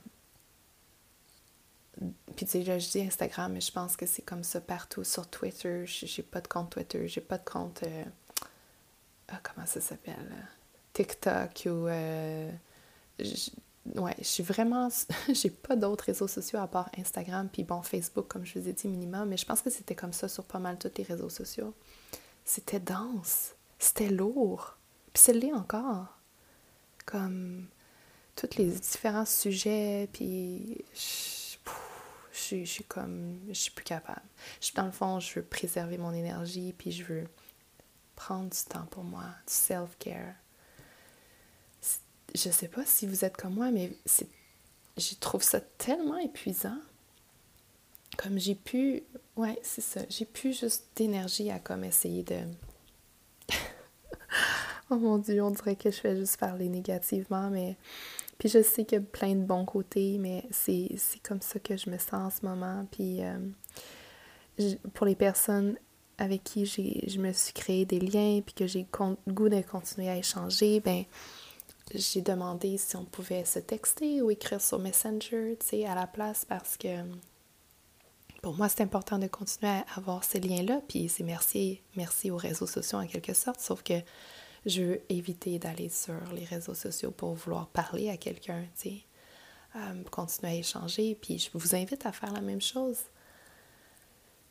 puis 2.36 2.46
tu 2.46 2.52
sais, 2.52 2.64
là, 2.64 2.78
je 2.78 2.90
dis 2.90 3.02
Instagram, 3.02 3.54
mais 3.54 3.62
je 3.62 3.72
pense 3.72 3.96
que 3.96 4.06
c'est 4.06 4.22
comme 4.22 4.44
ça 4.44 4.60
partout. 4.60 5.04
Sur 5.04 5.28
Twitter, 5.28 5.86
j'ai 5.86 6.24
pas 6.24 6.42
de 6.42 6.48
compte 6.48 6.72
Twitter, 6.72 7.08
j'ai 7.08 7.22
pas 7.22 7.38
de 7.38 7.46
compte. 7.46 7.84
Euh, 7.84 8.04
ah, 9.30 9.40
comment 9.42 9.66
ça 9.66 9.80
s'appelle? 9.80 10.36
TikTok 10.94 11.64
ou. 11.68 11.88
Euh, 11.88 12.52
ouais, 13.96 14.16
je 14.18 14.24
suis 14.24 14.44
vraiment. 14.44 14.90
j'ai 15.30 15.50
pas 15.50 15.76
d'autres 15.76 16.06
réseaux 16.06 16.28
sociaux 16.28 16.60
à 16.60 16.68
part 16.68 16.90
Instagram, 16.98 17.48
puis 17.52 17.64
bon, 17.64 17.82
Facebook, 17.82 18.28
comme 18.28 18.46
je 18.46 18.60
vous 18.60 18.68
ai 18.68 18.74
dit, 18.74 18.88
minimum, 18.88 19.30
mais 19.30 19.38
je 19.38 19.46
pense 19.46 19.62
que 19.62 19.70
c'était 19.70 19.96
comme 19.96 20.14
ça 20.14 20.28
sur 20.28 20.44
pas 20.44 20.60
mal 20.60 20.78
tous 20.78 20.92
les 20.98 21.04
réseaux 21.04 21.30
sociaux. 21.30 21.74
C'était 22.44 22.80
dense, 22.80 23.56
c'était 23.80 24.10
lourd, 24.10 24.78
puis 25.14 25.24
c'est 25.24 25.34
l'est 25.34 25.54
encore. 25.54 26.08
Comme 27.06 27.68
tous 28.36 28.58
les 28.58 28.66
différents 28.66 29.26
sujets, 29.26 30.10
puis 30.12 30.84
je, 32.36 32.66
suis 32.66 32.84
comme. 32.84 33.40
Je 33.50 33.54
suis 33.54 33.72
plus 33.72 33.86
capable. 33.86 34.22
Je, 34.62 34.72
dans 34.74 34.86
le 34.86 34.92
fond, 34.92 35.20
je 35.20 35.36
veux 35.36 35.46
préserver 35.46 35.98
mon 35.98 36.14
énergie, 36.14 36.74
puis 36.78 36.92
je 36.92 37.04
veux 37.04 37.28
prendre 38.16 38.50
du 38.50 38.64
temps 38.70 38.86
pour 38.92 39.04
moi, 39.04 39.24
du 39.48 39.54
self-care 39.54 40.36
je 42.36 42.50
sais 42.50 42.68
pas 42.68 42.86
si 42.86 43.08
vous 43.08 43.26
êtes 43.26 43.38
comme 43.38 43.54
moi, 43.54 43.72
mais 43.72 43.92
je 44.98 45.16
trouve 45.16 45.44
ça 45.44 45.62
tellement 45.62 46.18
épuisant. 46.18 46.78
Comme 48.18 48.40
j'ai 48.40 48.56
pu, 48.56 49.04
ouais, 49.36 49.60
c'est 49.64 49.82
ça, 49.82 50.02
j'ai 50.10 50.26
pu 50.26 50.54
juste 50.54 50.86
d'énergie 50.96 51.52
à 51.52 51.60
comme 51.60 51.84
essayer 51.84 52.24
de. 52.24 52.40
oh 54.90 54.96
mon 54.96 55.18
dieu, 55.18 55.42
on 55.44 55.52
dirait 55.52 55.76
que 55.76 55.92
je 55.92 56.00
fais 56.00 56.16
juste 56.16 56.38
parler 56.38 56.70
négativement, 56.70 57.50
mais. 57.50 57.78
Puis 58.38 58.50
je 58.50 58.62
sais 58.62 58.86
qu'il 58.86 59.00
y 59.00 59.02
a 59.02 59.06
plein 59.06 59.36
de 59.36 59.44
bons 59.44 59.66
côtés, 59.66 60.18
mais 60.20 60.46
c'est 60.52 60.98
comme 61.24 61.42
ça 61.42 61.60
que 61.60 61.78
je 61.78 61.90
me 61.90 61.98
sens 61.98 62.14
en 62.14 62.30
ce 62.30 62.46
moment. 62.46 62.86
Puis 62.92 63.24
euh, 63.24 63.38
pour 64.94 65.06
les 65.06 65.16
personnes 65.16 65.78
avec 66.18 66.44
qui 66.44 66.66
je 66.66 67.20
me 67.20 67.34
suis 67.34 67.54
créé 67.54 67.86
des 67.86 68.00
liens, 68.00 68.42
puis 68.46 68.54
que 68.54 68.68
j'ai 68.68 68.88
le 69.00 69.34
goût 69.34 69.50
de 69.50 69.62
continuer 69.62 70.10
à 70.10 70.18
échanger, 70.18 70.80
ben 70.80 71.04
j'ai 71.94 72.22
demandé 72.22 72.78
si 72.78 72.96
on 72.96 73.06
pouvait 73.06 73.46
se 73.46 73.60
texter 73.60 74.22
ou 74.22 74.32
écrire 74.32 74.62
sur 74.62 74.80
Messenger, 74.80 75.58
tu 75.60 75.66
sais, 75.66 75.86
à 75.86 75.96
la 75.96 76.08
place 76.08 76.46
parce 76.46 76.78
que 76.78 76.88
pour 78.42 78.56
moi, 78.56 78.70
c'est 78.70 78.82
important 78.82 79.18
de 79.18 79.28
continuer 79.28 79.72
à 79.72 79.86
avoir 79.96 80.24
ces 80.24 80.40
liens-là. 80.40 80.82
Puis 80.88 81.10
c'est 81.10 81.24
merci, 81.24 81.82
merci 81.96 82.30
aux 82.30 82.38
réseaux 82.38 82.68
sociaux 82.68 83.00
en 83.00 83.08
quelque 83.08 83.34
sorte, 83.34 83.60
sauf 83.60 83.82
que 83.82 83.96
je 84.66 84.82
veux 84.82 85.02
éviter 85.10 85.60
d'aller 85.60 85.90
sur 85.90 86.20
les 86.34 86.46
réseaux 86.46 86.74
sociaux 86.74 87.12
pour 87.12 87.34
vouloir 87.34 87.68
parler 87.68 88.10
à 88.10 88.18
quelqu'un, 88.18 88.64
tu 88.80 88.90
sais, 88.90 89.06
euh, 89.76 90.04
continuer 90.12 90.52
à 90.52 90.56
échanger. 90.56 91.16
Puis 91.16 91.40
je 91.40 91.50
vous 91.54 91.76
invite 91.76 92.06
à 92.06 92.12
faire 92.12 92.34
la 92.34 92.42
même 92.42 92.62
chose. 92.62 92.98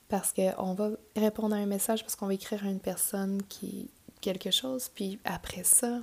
Parce 0.08 0.32
qu'on 0.32 0.74
va 0.74 0.90
répondre 1.16 1.54
à 1.54 1.58
un 1.58 1.66
message 1.66 2.02
parce 2.02 2.14
qu'on 2.14 2.26
va 2.26 2.34
écrire 2.34 2.64
à 2.64 2.68
une 2.68 2.80
personne 2.80 3.42
qui 3.48 3.90
quelque 4.24 4.50
chose, 4.50 4.88
puis 4.94 5.18
après 5.24 5.64
ça, 5.64 6.00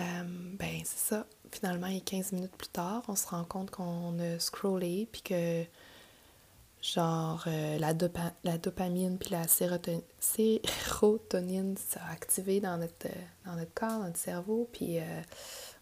euh, 0.00 0.22
ben, 0.58 0.80
c'est 0.84 1.14
ça. 1.14 1.26
Finalement, 1.52 1.86
et 1.86 2.00
15 2.00 2.32
minutes 2.32 2.56
plus 2.56 2.68
tard, 2.68 3.02
on 3.08 3.14
se 3.14 3.26
rend 3.28 3.44
compte 3.44 3.70
qu'on 3.70 4.18
a 4.18 4.38
scrollé, 4.38 5.06
puis 5.12 5.20
que, 5.20 5.64
genre, 6.84 7.44
euh, 7.46 7.78
la, 7.78 7.94
la 8.44 8.58
dopamine 8.58 9.16
puis 9.18 9.30
la 9.30 9.48
sérotonine, 9.48 10.02
sérotonine 10.20 11.76
s'est 11.76 11.98
activée 12.10 12.60
dans 12.60 12.76
notre, 12.76 13.08
dans 13.46 13.54
notre 13.54 13.72
corps, 13.72 13.88
dans 13.88 14.04
notre 14.04 14.18
cerveau, 14.18 14.68
puis 14.70 14.98
euh, 14.98 15.22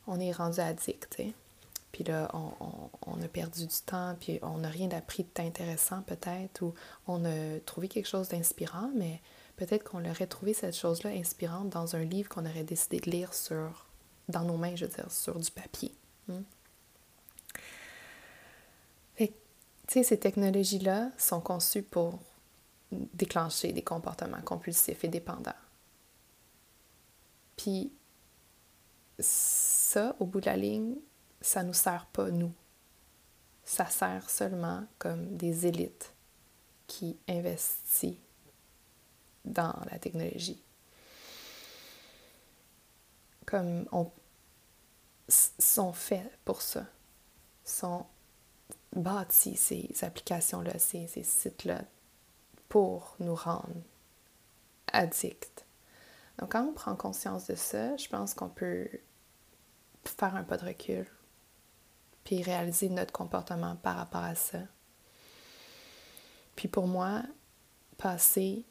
on 0.07 0.21
est 0.21 0.33
rendu 0.33 0.61
addict. 0.61 1.21
Puis 1.91 2.05
là, 2.05 2.31
on, 2.33 2.53
on, 3.07 3.21
a 3.21 3.29
perdu 3.29 3.67
du 3.67 3.81
temps, 3.85 4.17
puis 4.19 4.39
on 4.43 4.59
n'a 4.59 4.69
rien 4.69 4.91
appris 4.93 5.27
d'intéressant 5.35 6.03
peut-être, 6.03 6.63
ou 6.63 6.73
on 7.07 7.25
a 7.25 7.59
trouvé 7.67 7.89
quelque 7.89 8.09
chose 8.09 8.29
d'inspirant, 8.29 8.91
mais 8.95 9.21
peut-être 9.57 9.83
qu'on 9.85 10.09
aurait 10.09 10.27
trouvé 10.27 10.55
cette 10.55 10.77
chose-là 10.77 11.11
inspirante 11.11 11.69
dans 11.69 11.97
un 11.97 12.05
livre 12.05 12.29
qu'on 12.29 12.47
aurait 12.47 12.65
décidé 12.65 13.01
de 13.01 13.11
lire 13.11 13.35
sur 13.35 13.87
dans 14.29 14.45
nos 14.45 14.57
mains, 14.57 14.77
je 14.77 14.87
veux 14.87 14.93
dire, 14.93 15.11
sur 15.11 15.39
du 15.39 15.51
papier. 15.51 15.93
Hmm? 16.29 16.43
tu 19.82 19.82
ces 20.03 20.19
technologies-là 20.19 21.11
sont 21.19 21.41
conçues 21.41 21.83
pour 21.83 22.19
déclencher 22.91 23.73
des 23.73 23.83
comportements 23.83 24.41
compulsifs 24.41 25.05
et 25.05 25.09
dépendants. 25.09 25.53
Puis, 27.57 27.93
ça, 29.19 30.17
au 30.19 30.27
bout 30.27 30.41
de 30.41 30.47
la 30.47 30.57
ligne, 30.57 30.97
ça 31.41 31.63
nous 31.63 31.75
sert 31.75 32.07
pas, 32.07 32.31
nous. 32.31 32.53
Ça 33.65 33.87
sert 33.87 34.31
seulement 34.31 34.85
comme 34.99 35.37
des 35.37 35.67
élites 35.67 36.15
qui 36.87 37.19
investissent 37.29 38.17
dans 39.45 39.75
la 39.91 39.99
technologie 39.99 40.63
comme 43.53 43.87
on, 43.93 44.11
sont 45.29 45.93
faits 45.93 46.39
pour 46.45 46.63
ça, 46.63 46.87
bâtis 48.95 49.57
ces 49.57 49.91
applications-là, 50.03 50.79
ces, 50.79 51.07
sites-là, 51.07 51.83
pour 52.69 53.17
nous 53.21 53.35
rendre 53.35 53.83
addicts. 54.93 55.65
Donc 56.39 56.53
quand 56.53 56.67
on 56.67 56.73
prend 56.73 56.97
conscience 56.97 57.47
de 57.47 57.55
ça, 57.55 57.97
je 57.97 58.09
pense 58.09 58.35
qu'on 58.35 58.49
peut 58.49 58.89
faire 60.05 60.35
un 60.35 60.43
pas 60.43 60.57
de 60.57 60.67
recul, 60.67 61.07
puis 62.25 62.43
réaliser 62.43 62.89
notre 62.89 63.13
comportement 63.13 63.77
par 63.77 63.97
rapport 63.97 64.25
à 64.25 64.35
ça. 64.35 64.59
Puis 66.57 66.69
pour 66.69 66.87
moi, 66.87 67.23
passer 67.99 68.65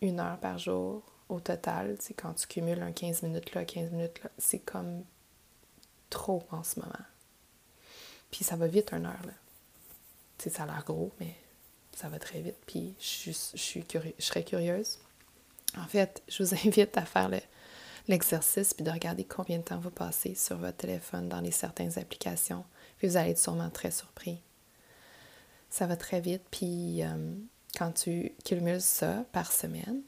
une 0.00 0.20
heure 0.20 0.38
par 0.38 0.58
jour 0.58 1.02
au 1.28 1.40
total, 1.40 1.98
quand 2.16 2.34
tu 2.34 2.46
cumules 2.46 2.82
un 2.82 2.92
15 2.92 3.22
minutes 3.22 3.54
là, 3.54 3.64
15 3.64 3.90
minutes 3.90 4.22
là, 4.22 4.30
c'est 4.38 4.60
comme 4.60 5.04
trop 6.08 6.42
en 6.50 6.62
ce 6.62 6.80
moment. 6.80 6.94
Puis 8.30 8.44
ça 8.44 8.56
va 8.56 8.66
vite 8.66 8.92
une 8.92 9.06
heure, 9.06 9.26
là. 9.26 9.32
ça 10.50 10.62
a 10.64 10.66
l'air 10.66 10.84
gros, 10.84 11.12
mais 11.20 11.34
ça 11.94 12.08
va 12.08 12.18
très 12.18 12.40
vite. 12.40 12.56
Puis 12.66 12.94
je, 13.00 13.30
je, 13.30 13.56
suis 13.56 13.84
je 13.92 14.24
serais 14.24 14.44
curieuse. 14.44 14.98
En 15.76 15.86
fait, 15.86 16.22
je 16.28 16.42
vous 16.42 16.54
invite 16.66 16.96
à 16.96 17.04
faire 17.04 17.30
l'exercice 18.06 18.74
puis 18.74 18.84
de 18.84 18.90
regarder 18.90 19.24
combien 19.24 19.58
de 19.58 19.64
temps 19.64 19.78
vous 19.78 19.90
passez 19.90 20.34
sur 20.34 20.56
votre 20.58 20.76
téléphone 20.76 21.28
dans 21.28 21.40
les 21.40 21.50
certaines 21.50 21.98
applications. 21.98 22.64
Puis 22.98 23.08
vous 23.08 23.16
allez 23.16 23.30
être 23.30 23.38
sûrement 23.38 23.70
très 23.70 23.90
surpris. 23.90 24.40
Ça 25.70 25.86
va 25.86 25.96
très 25.96 26.20
vite. 26.20 26.42
Puis 26.50 27.02
euh, 27.02 27.34
quand 27.76 27.92
tu 27.92 28.34
cumules 28.44 28.80
ça 28.80 29.24
par 29.32 29.52
semaine, 29.52 30.02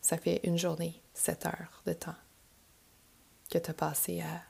ça 0.00 0.16
fait 0.16 0.40
une 0.44 0.58
journée, 0.58 1.00
7 1.14 1.46
heures 1.46 1.82
de 1.86 1.92
temps 1.92 2.14
que 3.50 3.58
tu 3.58 3.70
as 3.70 3.74
passé 3.74 4.20
à 4.20 4.42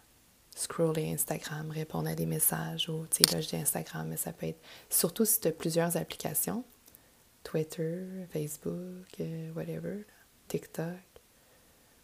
scroller 0.59 1.13
Instagram, 1.13 1.71
répondre 1.71 2.09
à 2.09 2.17
des 2.17 2.27
messages 2.27 2.89
ou, 2.89 3.07
tu 3.09 3.23
là, 3.33 3.39
Instagram, 3.61 4.09
mais 4.09 4.17
ça 4.17 4.33
peut 4.33 4.47
être, 4.47 4.61
surtout 4.91 5.25
si 5.25 5.41
tu 5.41 5.49
as 5.49 5.53
plusieurs 5.53 5.97
applications, 5.97 6.65
Twitter, 7.45 8.27
Facebook, 8.33 9.07
euh, 9.21 9.53
whatever, 9.53 10.05
TikTok. 10.49 10.97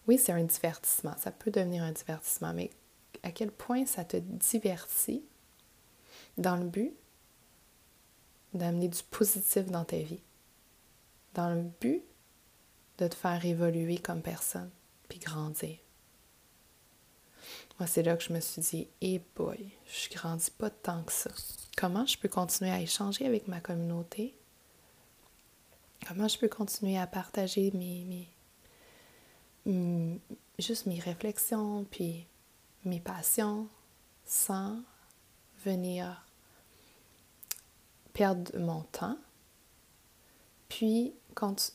Oui, 0.07 0.19
c'est 0.19 0.33
un 0.33 0.45
divertissement, 0.45 1.15
ça 1.19 1.33
peut 1.33 1.51
devenir 1.51 1.83
un 1.83 1.91
divertissement, 1.91 2.53
mais 2.55 2.71
à 3.25 3.33
quel 3.33 3.51
point 3.51 3.87
ça 3.87 4.05
te 4.05 4.19
divertit 4.19 5.25
dans 6.39 6.57
le 6.57 6.67
but 6.67 6.95
d'amener 8.53 8.87
du 8.87 9.03
positif 9.11 9.67
dans 9.67 9.85
ta 9.85 9.99
vie, 9.99 10.23
dans 11.35 11.53
le 11.53 11.63
but 11.81 12.05
de 12.99 13.09
te 13.09 13.17
faire 13.17 13.45
évoluer 13.45 13.99
comme 13.99 14.23
personne, 14.23 14.71
puis 15.09 15.19
grandir. 15.19 15.84
Moi, 17.79 17.87
c'est 17.89 18.03
là 18.03 18.17
que 18.17 18.23
je 18.23 18.33
me 18.33 18.41
suis 18.41 18.63
dit, 18.63 18.89
hey 19.01 19.21
boy, 19.35 19.73
je 19.87 20.17
grandis 20.17 20.51
pas 20.51 20.71
tant 20.71 21.03
que 21.03 21.13
ça. 21.13 21.31
Comment 21.77 22.07
je 22.07 22.17
peux 22.17 22.29
continuer 22.29 22.71
à 22.71 22.81
échanger 22.81 23.27
avec 23.27 23.49
ma 23.49 23.61
communauté? 23.61 24.35
Comment 26.07 26.29
je 26.29 26.39
peux 26.39 26.49
continuer 26.49 26.99
à 26.99 27.07
partager 27.07 27.73
mes, 27.73 28.05
mes 28.05 28.29
juste 30.59 30.87
mes 30.87 31.01
réflexions, 31.01 31.85
puis 31.91 32.27
mes 32.85 33.01
passions, 33.01 33.69
sans 34.25 34.81
venir 35.65 36.25
perdre 38.13 38.57
mon 38.59 38.83
temps, 38.83 39.19
puis 40.69 41.15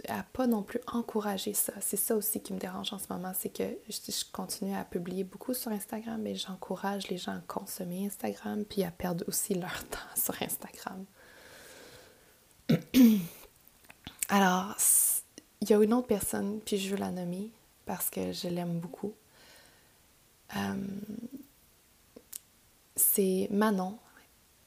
à 0.08 0.24
pas 0.34 0.48
non 0.48 0.63
plus 0.63 0.80
encourager 0.88 1.54
ça. 1.54 1.74
C'est 1.82 1.98
ça 1.98 2.15
aussi 2.15 2.41
qui 2.41 2.54
me 2.54 2.60
dérange 2.60 2.93
en 2.93 3.00
ce 3.00 3.06
moment, 3.10 3.34
c'est 3.38 3.50
que 3.50 3.63
je, 3.89 4.24
continue 4.32 4.76
à 4.76 4.84
publier 4.84 5.24
beaucoup 5.24 5.54
sur 5.54 5.72
Instagram, 5.72 6.22
mais 6.22 6.36
j'encourage 6.36 7.08
les 7.10 7.17
gens 7.17 7.34
à 7.34 7.41
consommer 7.48 8.06
Instagram, 8.06 8.63
puis 8.65 8.84
à 8.84 8.91
perdre 8.91 9.24
aussi 9.28 9.56
leur 9.56 9.84
temps 9.89 10.00
sur 10.15 10.36
Instagram. 10.41 11.06
Alors, 14.30 14.76
il 15.62 15.69
y 15.69 15.74
a 15.74 15.84
une 15.84 15.93
autre 15.93 16.08
personne, 16.08 16.60
puis 16.62 16.78
je 16.78 16.89
veux 16.89 16.98
la 16.98 17.12
nommer 17.12 17.52
parce 17.86 18.10
que 18.10 18.32
je 18.32 18.48
l'aime 18.48 18.80
beaucoup. 18.80 19.13
Euh, 20.56 20.76
c'est 22.95 23.48
Manon, 23.52 23.98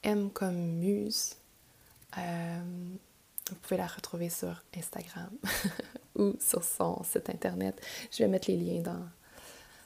M 0.03 0.29
comme 0.31 0.55
Muse. 0.55 1.35
Euh, 2.17 2.61
vous 3.49 3.55
pouvez 3.55 3.77
la 3.77 3.87
retrouver 3.87 4.29
sur 4.29 4.63
Instagram 4.77 5.29
ou 6.15 6.33
sur 6.39 6.63
son 6.63 7.03
site 7.03 7.29
internet. 7.29 7.79
Je 8.11 8.19
vais 8.19 8.27
mettre 8.29 8.49
les 8.49 8.57
liens 8.57 8.81
dans, 8.81 9.05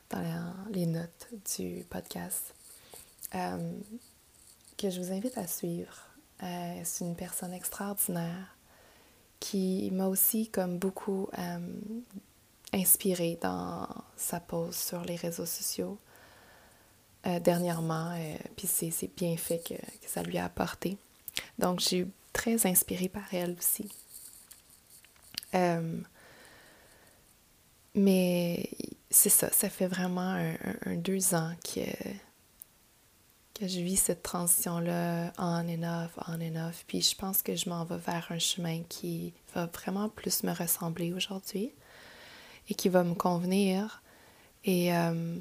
dans 0.09 0.53
les 0.71 0.85
notes 0.85 1.27
du 1.55 1.85
podcast, 1.89 2.53
euh, 3.35 3.79
que 4.77 4.89
je 4.89 5.01
vous 5.01 5.11
invite 5.11 5.37
à 5.37 5.47
suivre. 5.47 5.95
Euh, 6.43 6.81
c'est 6.83 7.05
une 7.05 7.15
personne 7.15 7.53
extraordinaire 7.53 8.55
qui 9.39 9.89
m'a 9.91 10.07
aussi, 10.07 10.49
comme 10.49 10.77
beaucoup, 10.77 11.27
euh, 11.37 11.59
inspirée 12.73 13.37
dans 13.41 13.87
sa 14.15 14.39
pose 14.39 14.75
sur 14.75 15.01
les 15.03 15.15
réseaux 15.15 15.45
sociaux 15.45 15.97
dernièrement. 17.43 18.17
puis 18.55 18.67
c'est 18.67 19.13
bien 19.17 19.35
fait 19.35 19.59
que, 19.59 19.73
que, 19.73 20.07
ça 20.07 20.23
lui 20.23 20.37
a 20.37 20.45
apporté. 20.45 20.97
Donc, 21.59 21.81
j'ai 21.81 21.99
eu 21.99 22.07
très 22.37 22.67
inspirée 22.67 23.09
par 23.09 23.33
elle 23.33 23.55
aussi. 23.57 23.89
mais 27.95 28.69
c'est 29.09 29.29
ça, 29.29 29.51
ça 29.51 29.69
fait 29.69 29.87
vraiment 29.87 30.37
un, 30.85 30.95
deux 30.97 31.33
ans 31.33 31.51
que, 31.63 31.89
que 33.55 33.67
je 33.67 33.79
vis 33.79 33.95
cette 33.97 34.21
transition-là 34.21 35.33
on 35.39 35.67
and 35.67 35.81
off, 35.81 36.19
on 36.27 36.39
and 36.39 36.67
off. 36.67 36.85
Puis 36.87 37.01
je 37.01 37.15
pense 37.15 37.41
que 37.41 37.55
je 37.55 37.69
m'en 37.69 37.85
vais 37.85 37.97
vers 37.97 38.27
un 38.29 38.37
chemin 38.37 38.83
qui 38.87 39.33
va 39.55 39.65
vraiment 39.65 40.09
plus 40.09 40.43
me 40.43 40.53
ressembler 40.53 41.11
aujourd'hui 41.13 41.73
et 42.69 42.75
qui 42.75 42.89
va 42.89 43.03
me 43.03 43.15
convenir. 43.15 44.03
Et 44.63 44.93
euh, 44.95 45.37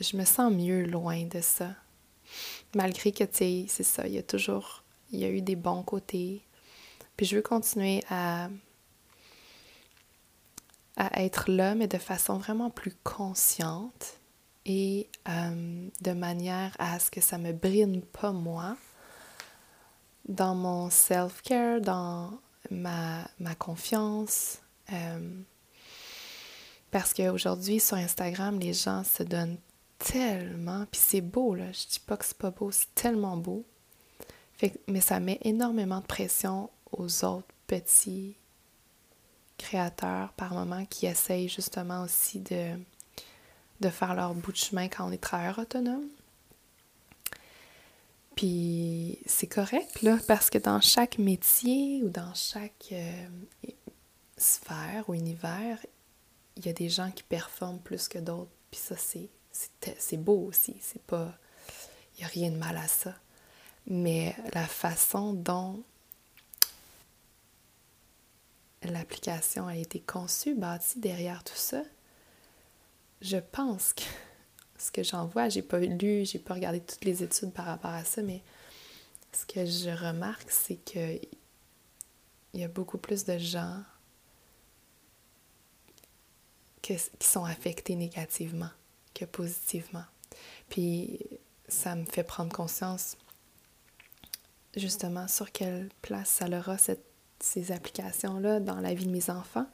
je 0.00 0.16
me 0.16 0.24
sens 0.24 0.52
mieux 0.52 0.86
loin 0.86 1.22
de 1.24 1.40
ça. 1.40 1.68
Malgré 2.74 3.12
que, 3.12 3.24
tu 3.24 3.36
sais, 3.36 3.66
c'est 3.68 3.84
ça, 3.84 4.08
il 4.08 4.14
y 4.14 4.18
a 4.18 4.22
toujours, 4.22 4.81
il 5.12 5.20
y 5.20 5.24
a 5.24 5.28
eu 5.28 5.42
des 5.42 5.56
bons 5.56 5.82
côtés. 5.82 6.42
Puis 7.16 7.26
je 7.26 7.36
veux 7.36 7.42
continuer 7.42 8.02
à 8.10 8.48
être 10.96 11.50
là, 11.50 11.74
mais 11.74 11.88
de 11.88 11.98
façon 11.98 12.38
vraiment 12.38 12.70
plus 12.70 12.94
consciente 13.04 14.18
et 14.64 15.08
euh, 15.28 15.88
de 16.00 16.12
manière 16.12 16.74
à 16.78 16.98
ce 16.98 17.10
que 17.10 17.20
ça 17.20 17.38
me 17.38 17.52
brine 17.52 18.02
pas 18.02 18.32
moi 18.32 18.76
dans 20.28 20.54
mon 20.54 20.88
self-care, 20.90 21.80
dans 21.80 22.38
ma, 22.70 23.26
ma 23.40 23.54
confiance. 23.54 24.60
Euh, 24.92 25.42
parce 26.90 27.14
qu'aujourd'hui, 27.14 27.80
sur 27.80 27.96
Instagram, 27.96 28.58
les 28.60 28.72
gens 28.72 29.02
se 29.02 29.22
donnent 29.22 29.58
tellement, 29.98 30.84
puis 30.90 31.00
c'est 31.02 31.20
beau, 31.20 31.54
là, 31.54 31.72
je 31.72 31.86
dis 31.88 32.00
pas 32.00 32.16
que 32.16 32.24
c'est 32.24 32.36
pas 32.36 32.50
beau, 32.50 32.70
c'est 32.70 32.94
tellement 32.94 33.36
beau. 33.36 33.64
Mais 34.88 35.00
ça 35.00 35.20
met 35.20 35.38
énormément 35.42 36.00
de 36.00 36.06
pression 36.06 36.70
aux 36.90 37.24
autres 37.24 37.48
petits 37.66 38.36
créateurs 39.58 40.32
par 40.32 40.54
moment 40.54 40.84
qui 40.86 41.06
essayent 41.06 41.48
justement 41.48 42.02
aussi 42.02 42.40
de, 42.40 42.78
de 43.80 43.88
faire 43.88 44.14
leur 44.14 44.34
bout 44.34 44.52
de 44.52 44.56
chemin 44.56 44.88
quand 44.88 45.08
on 45.08 45.12
est 45.12 45.18
travailleur 45.18 45.58
autonome. 45.58 46.08
Puis 48.36 49.18
c'est 49.26 49.46
correct, 49.46 50.02
là, 50.02 50.18
parce 50.26 50.48
que 50.48 50.58
dans 50.58 50.80
chaque 50.80 51.18
métier 51.18 52.02
ou 52.02 52.08
dans 52.08 52.32
chaque 52.34 52.88
euh, 52.92 53.26
sphère 54.36 55.04
ou 55.08 55.14
univers, 55.14 55.78
il 56.56 56.66
y 56.66 56.68
a 56.68 56.72
des 56.72 56.88
gens 56.88 57.10
qui 57.10 57.22
performent 57.22 57.80
plus 57.80 58.08
que 58.08 58.18
d'autres. 58.18 58.50
Puis 58.70 58.80
ça, 58.80 58.96
c'est, 58.96 59.28
c'est, 59.98 60.16
beau 60.16 60.46
aussi. 60.46 60.76
C'est 60.80 61.02
pas. 61.02 61.32
Il 62.16 62.20
n'y 62.20 62.24
a 62.24 62.28
rien 62.28 62.50
de 62.50 62.56
mal 62.56 62.76
à 62.76 62.88
ça. 62.88 63.14
Mais 63.86 64.34
la 64.54 64.66
façon 64.66 65.32
dont 65.32 65.82
l'application 68.82 69.66
a 69.66 69.76
été 69.76 70.00
conçue, 70.00 70.54
bâtie 70.54 70.98
derrière 70.98 71.44
tout 71.44 71.56
ça, 71.56 71.82
je 73.20 73.38
pense 73.38 73.92
que 73.92 74.02
ce 74.78 74.90
que 74.90 75.02
j'en 75.02 75.26
vois, 75.26 75.48
j'ai 75.48 75.62
pas 75.62 75.78
lu, 75.78 76.24
j'ai 76.24 76.38
pas 76.38 76.54
regardé 76.54 76.80
toutes 76.80 77.04
les 77.04 77.22
études 77.22 77.52
par 77.52 77.66
rapport 77.66 77.92
à 77.92 78.04
ça, 78.04 78.22
mais 78.22 78.42
ce 79.32 79.46
que 79.46 79.64
je 79.64 79.90
remarque, 79.90 80.50
c'est 80.50 80.76
que 80.76 81.18
il 82.54 82.60
y 82.60 82.64
a 82.64 82.68
beaucoup 82.68 82.98
plus 82.98 83.24
de 83.24 83.38
gens 83.38 83.82
qui 86.82 86.98
sont 87.20 87.44
affectés 87.44 87.96
négativement 87.96 88.68
que 89.14 89.24
positivement. 89.24 90.04
Puis 90.68 91.18
ça 91.68 91.94
me 91.94 92.04
fait 92.04 92.24
prendre 92.24 92.52
conscience 92.54 93.16
justement 94.76 95.28
sur 95.28 95.52
quelle 95.52 95.88
place 96.00 96.28
ça 96.28 96.46
aura 96.46 96.76
ces 97.40 97.72
applications-là 97.72 98.60
dans 98.60 98.80
la 98.80 98.94
vie 98.94 99.06
de 99.06 99.10
mes 99.10 99.30
enfants. 99.30 99.66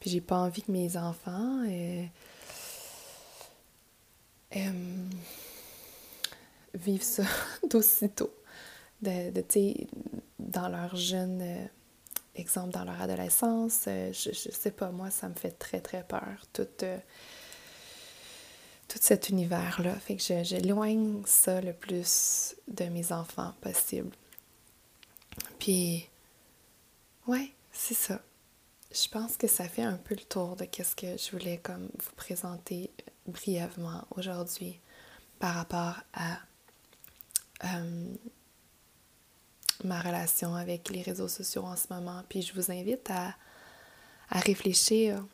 Puis 0.00 0.10
j'ai 0.10 0.20
pas 0.20 0.36
envie 0.36 0.62
que 0.62 0.72
mes 0.72 0.96
enfants 0.96 1.62
euh, 1.66 2.04
euh, 4.56 4.70
vivent 6.74 7.02
ça 7.02 7.24
d'aussitôt. 7.70 8.34
De, 9.00 9.30
de 9.30 9.44
dans 10.38 10.68
leur 10.68 10.94
jeune 10.96 11.40
euh, 11.42 11.64
exemple, 12.34 12.70
dans 12.70 12.84
leur 12.84 13.00
adolescence, 13.00 13.82
je, 13.86 14.12
je 14.12 14.50
sais 14.50 14.70
pas, 14.70 14.90
moi, 14.90 15.10
ça 15.10 15.28
me 15.28 15.34
fait 15.34 15.50
très, 15.52 15.80
très 15.80 16.02
peur. 16.04 16.46
Tout 18.94 19.00
cet 19.02 19.28
univers-là. 19.28 19.96
Fait 19.96 20.14
que 20.14 20.22
j'éloigne 20.22 21.22
ça 21.26 21.60
le 21.60 21.72
plus 21.72 22.54
de 22.68 22.84
mes 22.84 23.10
enfants 23.12 23.52
possible. 23.60 24.10
Puis 25.58 26.08
Ouais, 27.26 27.50
c'est 27.72 27.94
ça. 27.94 28.20
Je 28.92 29.08
pense 29.08 29.36
que 29.36 29.48
ça 29.48 29.66
fait 29.66 29.82
un 29.82 29.96
peu 29.96 30.14
le 30.14 30.22
tour 30.22 30.54
de 30.54 30.66
ce 30.72 30.94
que 30.94 31.16
je 31.16 31.30
voulais 31.32 31.58
comme 31.58 31.88
vous 31.98 32.12
présenter 32.16 32.90
brièvement 33.26 34.06
aujourd'hui 34.14 34.78
par 35.40 35.54
rapport 35.54 35.96
à 36.12 36.38
euh, 37.64 38.14
ma 39.82 40.00
relation 40.00 40.54
avec 40.54 40.90
les 40.90 41.02
réseaux 41.02 41.28
sociaux 41.28 41.64
en 41.64 41.76
ce 41.76 41.86
moment. 41.90 42.22
Puis 42.28 42.42
je 42.42 42.54
vous 42.54 42.70
invite 42.70 43.10
à, 43.10 43.34
à 44.28 44.38
réfléchir 44.38 45.24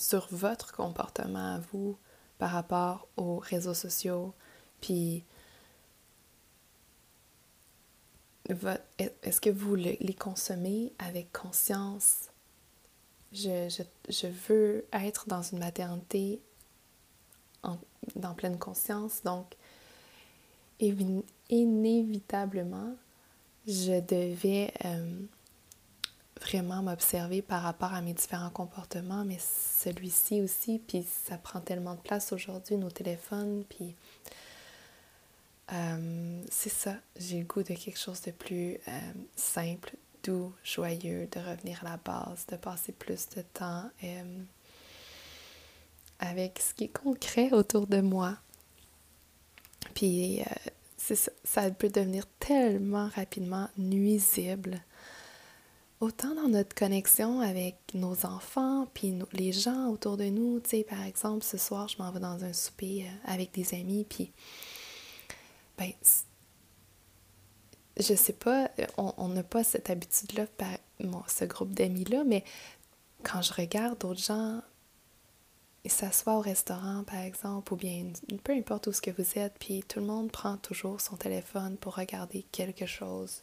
sur 0.00 0.26
votre 0.30 0.72
comportement 0.72 1.56
à 1.56 1.58
vous 1.58 1.98
par 2.38 2.50
rapport 2.52 3.06
aux 3.18 3.36
réseaux 3.36 3.74
sociaux, 3.74 4.32
puis 4.80 5.24
est-ce 8.48 9.40
que 9.42 9.50
vous 9.50 9.74
les 9.74 10.16
consommez 10.18 10.94
avec 10.98 11.30
conscience? 11.32 12.30
Je, 13.32 14.26
veux 14.48 14.86
être 14.92 15.28
dans 15.28 15.42
une 15.42 15.58
maternité 15.58 16.40
en, 17.62 17.76
dans 18.16 18.32
pleine 18.34 18.58
conscience, 18.58 19.22
donc 19.22 19.54
inévitablement, 21.50 22.96
je 23.66 24.00
devais 24.00 24.72
euh, 24.86 25.20
vraiment 26.40 26.82
m'observer 26.82 27.42
par 27.42 27.62
rapport 27.62 27.92
à 27.92 28.00
mes 28.00 28.14
différents 28.14 28.50
comportements, 28.50 29.24
mais 29.24 29.38
celui-ci 29.38 30.40
aussi, 30.40 30.78
puis 30.78 31.06
ça 31.26 31.36
prend 31.36 31.60
tellement 31.60 31.94
de 31.94 32.00
place 32.00 32.32
aujourd'hui, 32.32 32.76
nos 32.76 32.90
téléphones, 32.90 33.64
puis 33.68 33.94
euh, 35.72 36.42
c'est 36.50 36.72
ça, 36.72 36.96
j'ai 37.16 37.40
le 37.40 37.44
goût 37.44 37.62
de 37.62 37.74
quelque 37.74 37.98
chose 37.98 38.20
de 38.22 38.32
plus 38.32 38.78
euh, 38.88 39.00
simple, 39.36 39.94
doux, 40.24 40.52
joyeux, 40.64 41.28
de 41.30 41.38
revenir 41.38 41.84
à 41.84 41.90
la 41.90 41.96
base, 41.98 42.46
de 42.48 42.56
passer 42.56 42.92
plus 42.92 43.28
de 43.36 43.42
temps 43.42 43.88
euh, 44.02 44.42
avec 46.18 46.58
ce 46.58 46.74
qui 46.74 46.84
est 46.84 46.88
concret 46.88 47.52
autour 47.52 47.86
de 47.86 48.00
moi. 48.00 48.36
Puis 49.94 50.40
ça, 50.96 51.14
ça 51.44 51.70
peut 51.70 51.88
devenir 51.88 52.24
tellement 52.38 53.08
rapidement 53.14 53.68
nuisible 53.76 54.80
autant 56.00 56.34
dans 56.34 56.48
notre 56.48 56.74
connexion 56.74 57.40
avec 57.40 57.76
nos 57.94 58.26
enfants, 58.26 58.86
puis 58.94 59.14
les 59.32 59.52
gens 59.52 59.88
autour 59.88 60.16
de 60.16 60.24
nous. 60.24 60.60
Tu 60.60 60.70
sais, 60.70 60.84
par 60.84 61.02
exemple, 61.02 61.44
ce 61.44 61.58
soir, 61.58 61.88
je 61.88 61.98
m'en 61.98 62.10
vais 62.10 62.20
dans 62.20 62.42
un 62.44 62.52
souper 62.52 63.06
avec 63.24 63.52
des 63.52 63.74
amis, 63.74 64.06
puis 64.08 64.32
ben, 65.78 65.92
je 67.98 68.14
sais 68.14 68.32
pas, 68.32 68.70
on 68.96 69.28
n'a 69.28 69.42
pas 69.42 69.62
cette 69.62 69.90
habitude-là 69.90 70.46
par 70.56 70.68
ce 71.28 71.44
groupe 71.44 71.72
d'amis-là, 71.72 72.24
mais 72.24 72.44
quand 73.22 73.42
je 73.42 73.52
regarde 73.52 73.98
d'autres 73.98 74.20
gens 74.20 74.62
s'assoient 75.86 76.36
au 76.36 76.40
restaurant, 76.40 77.04
par 77.04 77.20
exemple, 77.20 77.72
ou 77.72 77.76
bien 77.76 78.04
peu 78.44 78.52
importe 78.52 78.86
où 78.86 78.92
ce 78.92 79.00
que 79.00 79.10
vous 79.10 79.38
êtes, 79.38 79.54
puis 79.58 79.82
tout 79.88 80.00
le 80.00 80.06
monde 80.06 80.30
prend 80.30 80.56
toujours 80.58 81.00
son 81.00 81.16
téléphone 81.16 81.76
pour 81.78 81.96
regarder 81.96 82.44
quelque 82.52 82.86
chose. 82.86 83.42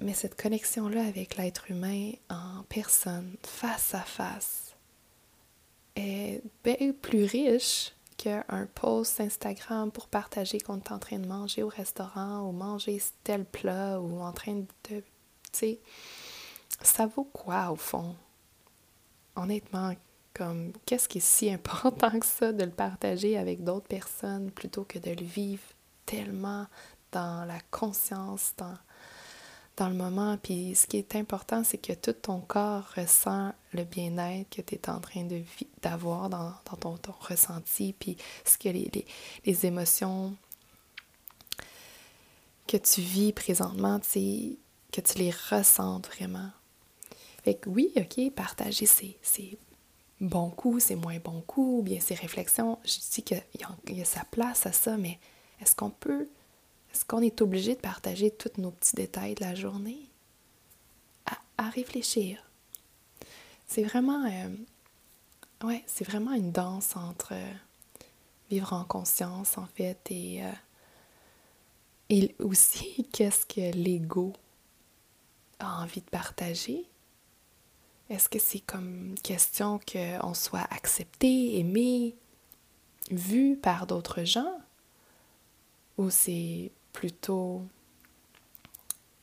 Mais 0.00 0.14
cette 0.14 0.40
connexion-là 0.40 1.04
avec 1.04 1.36
l'être 1.36 1.70
humain 1.70 2.12
en 2.30 2.62
personne, 2.68 3.36
face 3.42 3.94
à 3.94 4.00
face, 4.00 4.76
est 5.96 6.42
bien 6.62 6.92
plus 6.92 7.24
riche 7.24 7.92
qu'un 8.16 8.68
post 8.74 9.20
Instagram 9.20 9.90
pour 9.90 10.08
partager 10.08 10.60
qu'on 10.60 10.78
est 10.78 10.92
en 10.92 10.98
train 10.98 11.18
de 11.18 11.26
manger 11.26 11.62
au 11.62 11.68
restaurant 11.68 12.48
ou 12.48 12.52
manger 12.52 13.00
tel 13.24 13.44
plat 13.44 14.00
ou 14.00 14.20
en 14.20 14.32
train 14.32 14.54
de. 14.54 14.66
Tu 14.90 15.02
sais, 15.52 15.80
ça 16.82 17.06
vaut 17.06 17.24
quoi 17.24 17.70
au 17.70 17.76
fond? 17.76 18.14
honnêtement, 19.38 19.94
comme 20.34 20.72
qu'est-ce 20.84 21.08
qui 21.08 21.18
est 21.18 21.26
si 21.26 21.50
important 21.50 22.18
que 22.18 22.26
ça 22.26 22.52
de 22.52 22.64
le 22.64 22.70
partager 22.70 23.38
avec 23.38 23.64
d'autres 23.64 23.86
personnes 23.86 24.50
plutôt 24.50 24.84
que 24.84 24.98
de 24.98 25.10
le 25.10 25.24
vivre 25.24 25.62
tellement 26.06 26.66
dans 27.12 27.46
la 27.46 27.58
conscience, 27.70 28.52
dans, 28.56 28.74
dans 29.78 29.88
le 29.88 29.94
moment. 29.94 30.36
Puis 30.42 30.74
ce 30.74 30.86
qui 30.86 30.98
est 30.98 31.16
important, 31.16 31.64
c'est 31.64 31.78
que 31.78 31.92
tout 31.92 32.12
ton 32.12 32.40
corps 32.40 32.84
ressent 32.96 33.52
le 33.72 33.84
bien-être 33.84 34.56
que 34.56 34.62
tu 34.62 34.74
es 34.74 34.90
en 34.90 35.00
train 35.00 35.24
de 35.24 35.42
d'avoir 35.82 36.28
dans, 36.28 36.52
dans 36.80 36.96
ton, 36.96 37.14
ressenti, 37.20 37.94
puis 37.98 38.16
ce 38.44 38.58
que 38.58 38.68
les, 38.68 38.90
les, 38.92 39.06
les, 39.44 39.66
émotions 39.66 40.34
que 42.66 42.76
tu 42.76 43.00
vis 43.00 43.32
présentement, 43.32 44.00
que 44.00 45.00
tu 45.00 45.18
les 45.18 45.30
ressentes 45.50 46.08
vraiment. 46.08 46.50
Fait 47.44 47.54
que 47.54 47.68
oui, 47.68 47.92
ok, 47.96 48.30
partager 48.34 48.86
c'est 48.86 49.58
bons 50.20 50.50
coups, 50.50 50.84
c'est 50.84 50.96
moins 50.96 51.18
bons 51.18 51.42
coups, 51.42 51.80
ou 51.80 51.82
bien 51.82 52.00
ces 52.00 52.14
réflexions. 52.14 52.78
Je 52.84 52.98
dis 53.12 53.22
qu'il 53.22 53.42
y, 53.88 53.94
y, 53.94 54.02
a 54.02 54.04
sa 54.04 54.24
place 54.24 54.66
à 54.66 54.72
ça, 54.72 54.96
mais 54.96 55.18
est-ce 55.60 55.74
qu'on 55.74 55.90
peut, 55.90 56.28
est-ce 56.92 57.04
qu'on 57.04 57.20
est 57.20 57.42
obligé 57.42 57.74
de 57.74 57.80
partager 57.80 58.30
tous 58.30 58.60
nos 58.60 58.70
petits 58.70 58.96
détails 58.96 59.34
de 59.34 59.44
la 59.44 59.54
journée? 59.54 60.00
À, 61.56 61.70
réfléchir. 61.70 62.42
C'est 63.66 63.82
vraiment, 63.82 64.24
euh, 64.24 65.66
ouais, 65.66 65.82
c'est 65.86 66.04
vraiment 66.04 66.32
une 66.32 66.52
danse 66.52 66.96
entre 66.96 67.32
euh, 67.32 67.52
vivre 68.50 68.72
en 68.72 68.84
conscience, 68.84 69.58
en 69.58 69.66
fait, 69.66 69.98
et, 70.10 70.44
euh, 70.44 70.52
et 72.08 72.34
aussi 72.42 73.06
qu'est-ce 73.12 73.44
que 73.44 73.76
l'ego 73.76 74.32
a 75.58 75.82
envie 75.82 76.00
de 76.00 76.10
partager? 76.10 76.84
Est-ce 78.08 78.28
que 78.28 78.38
c'est 78.38 78.60
comme 78.60 79.14
question 79.22 79.78
qu'on 79.80 80.32
soit 80.34 80.66
accepté, 80.70 81.58
aimé, 81.58 82.16
vu 83.10 83.56
par 83.56 83.86
d'autres 83.86 84.24
gens? 84.24 84.58
Ou 85.98 86.08
c'est 86.08 86.70
plutôt 86.98 87.62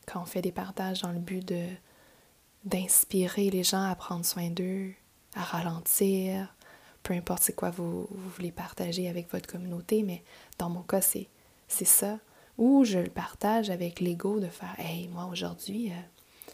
quand 0.08 0.22
on 0.22 0.26
fait 0.26 0.42
des 0.42 0.54
partages 0.54 1.02
dans 1.02 1.12
le 1.12 1.20
but 1.20 1.46
de 1.46 1.68
d'inspirer 2.64 3.50
les 3.50 3.64
gens 3.64 3.84
à 3.84 3.94
prendre 3.96 4.26
soin 4.26 4.50
d'eux, 4.50 4.94
à 5.36 5.44
ralentir, 5.44 6.56
peu 7.04 7.14
importe 7.14 7.44
c'est 7.44 7.54
quoi 7.54 7.72
vous, 7.72 8.08
voulez 8.10 8.54
partager 8.54 9.10
avec 9.10 9.30
votre 9.30 9.46
communauté, 9.46 10.04
mais 10.04 10.24
dans 10.58 10.70
mon 10.70 10.84
cas, 10.84 11.02
c'est, 11.02 11.28
c'est 11.68 11.86
ça. 11.86 12.18
Ou 12.58 12.86
je 12.86 12.98
le 12.98 13.10
partage 13.10 13.70
avec 13.70 14.00
l'ego 14.00 14.40
de 14.40 14.48
faire 14.48 14.74
Hey, 14.80 15.10
moi 15.10 15.26
aujourd'hui, 15.26 15.92
euh, 15.92 16.54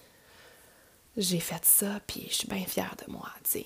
j'ai 1.17 1.39
fait 1.39 1.63
ça, 1.63 1.99
puis 2.07 2.25
je 2.29 2.33
suis 2.33 2.47
bien 2.47 2.65
fière 2.65 2.95
de 3.05 3.11
moi, 3.11 3.29
tu 3.43 3.59
sais. 3.61 3.65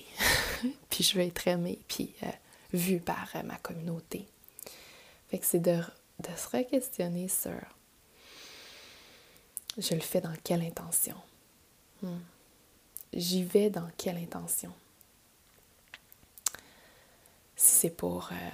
puis 0.90 1.02
je 1.02 1.16
veux 1.16 1.24
être 1.24 1.48
aimée, 1.48 1.80
puis 1.88 2.14
euh, 2.22 2.30
vue 2.74 3.00
par 3.00 3.30
euh, 3.34 3.42
ma 3.44 3.56
communauté. 3.56 4.28
Fait 5.30 5.38
que 5.38 5.46
c'est 5.46 5.58
de, 5.58 5.80
de 6.20 6.28
se 6.36 6.48
re-questionner 6.48 7.28
sur 7.28 7.52
je 9.78 9.94
le 9.94 10.00
fais 10.00 10.20
dans 10.20 10.34
quelle 10.42 10.62
intention? 10.62 11.16
Hmm. 12.02 12.18
J'y 13.12 13.44
vais 13.44 13.70
dans 13.70 13.88
quelle 13.96 14.16
intention? 14.16 14.72
Si 17.56 17.80
c'est 17.80 17.90
pour, 17.90 18.30
euh, 18.32 18.50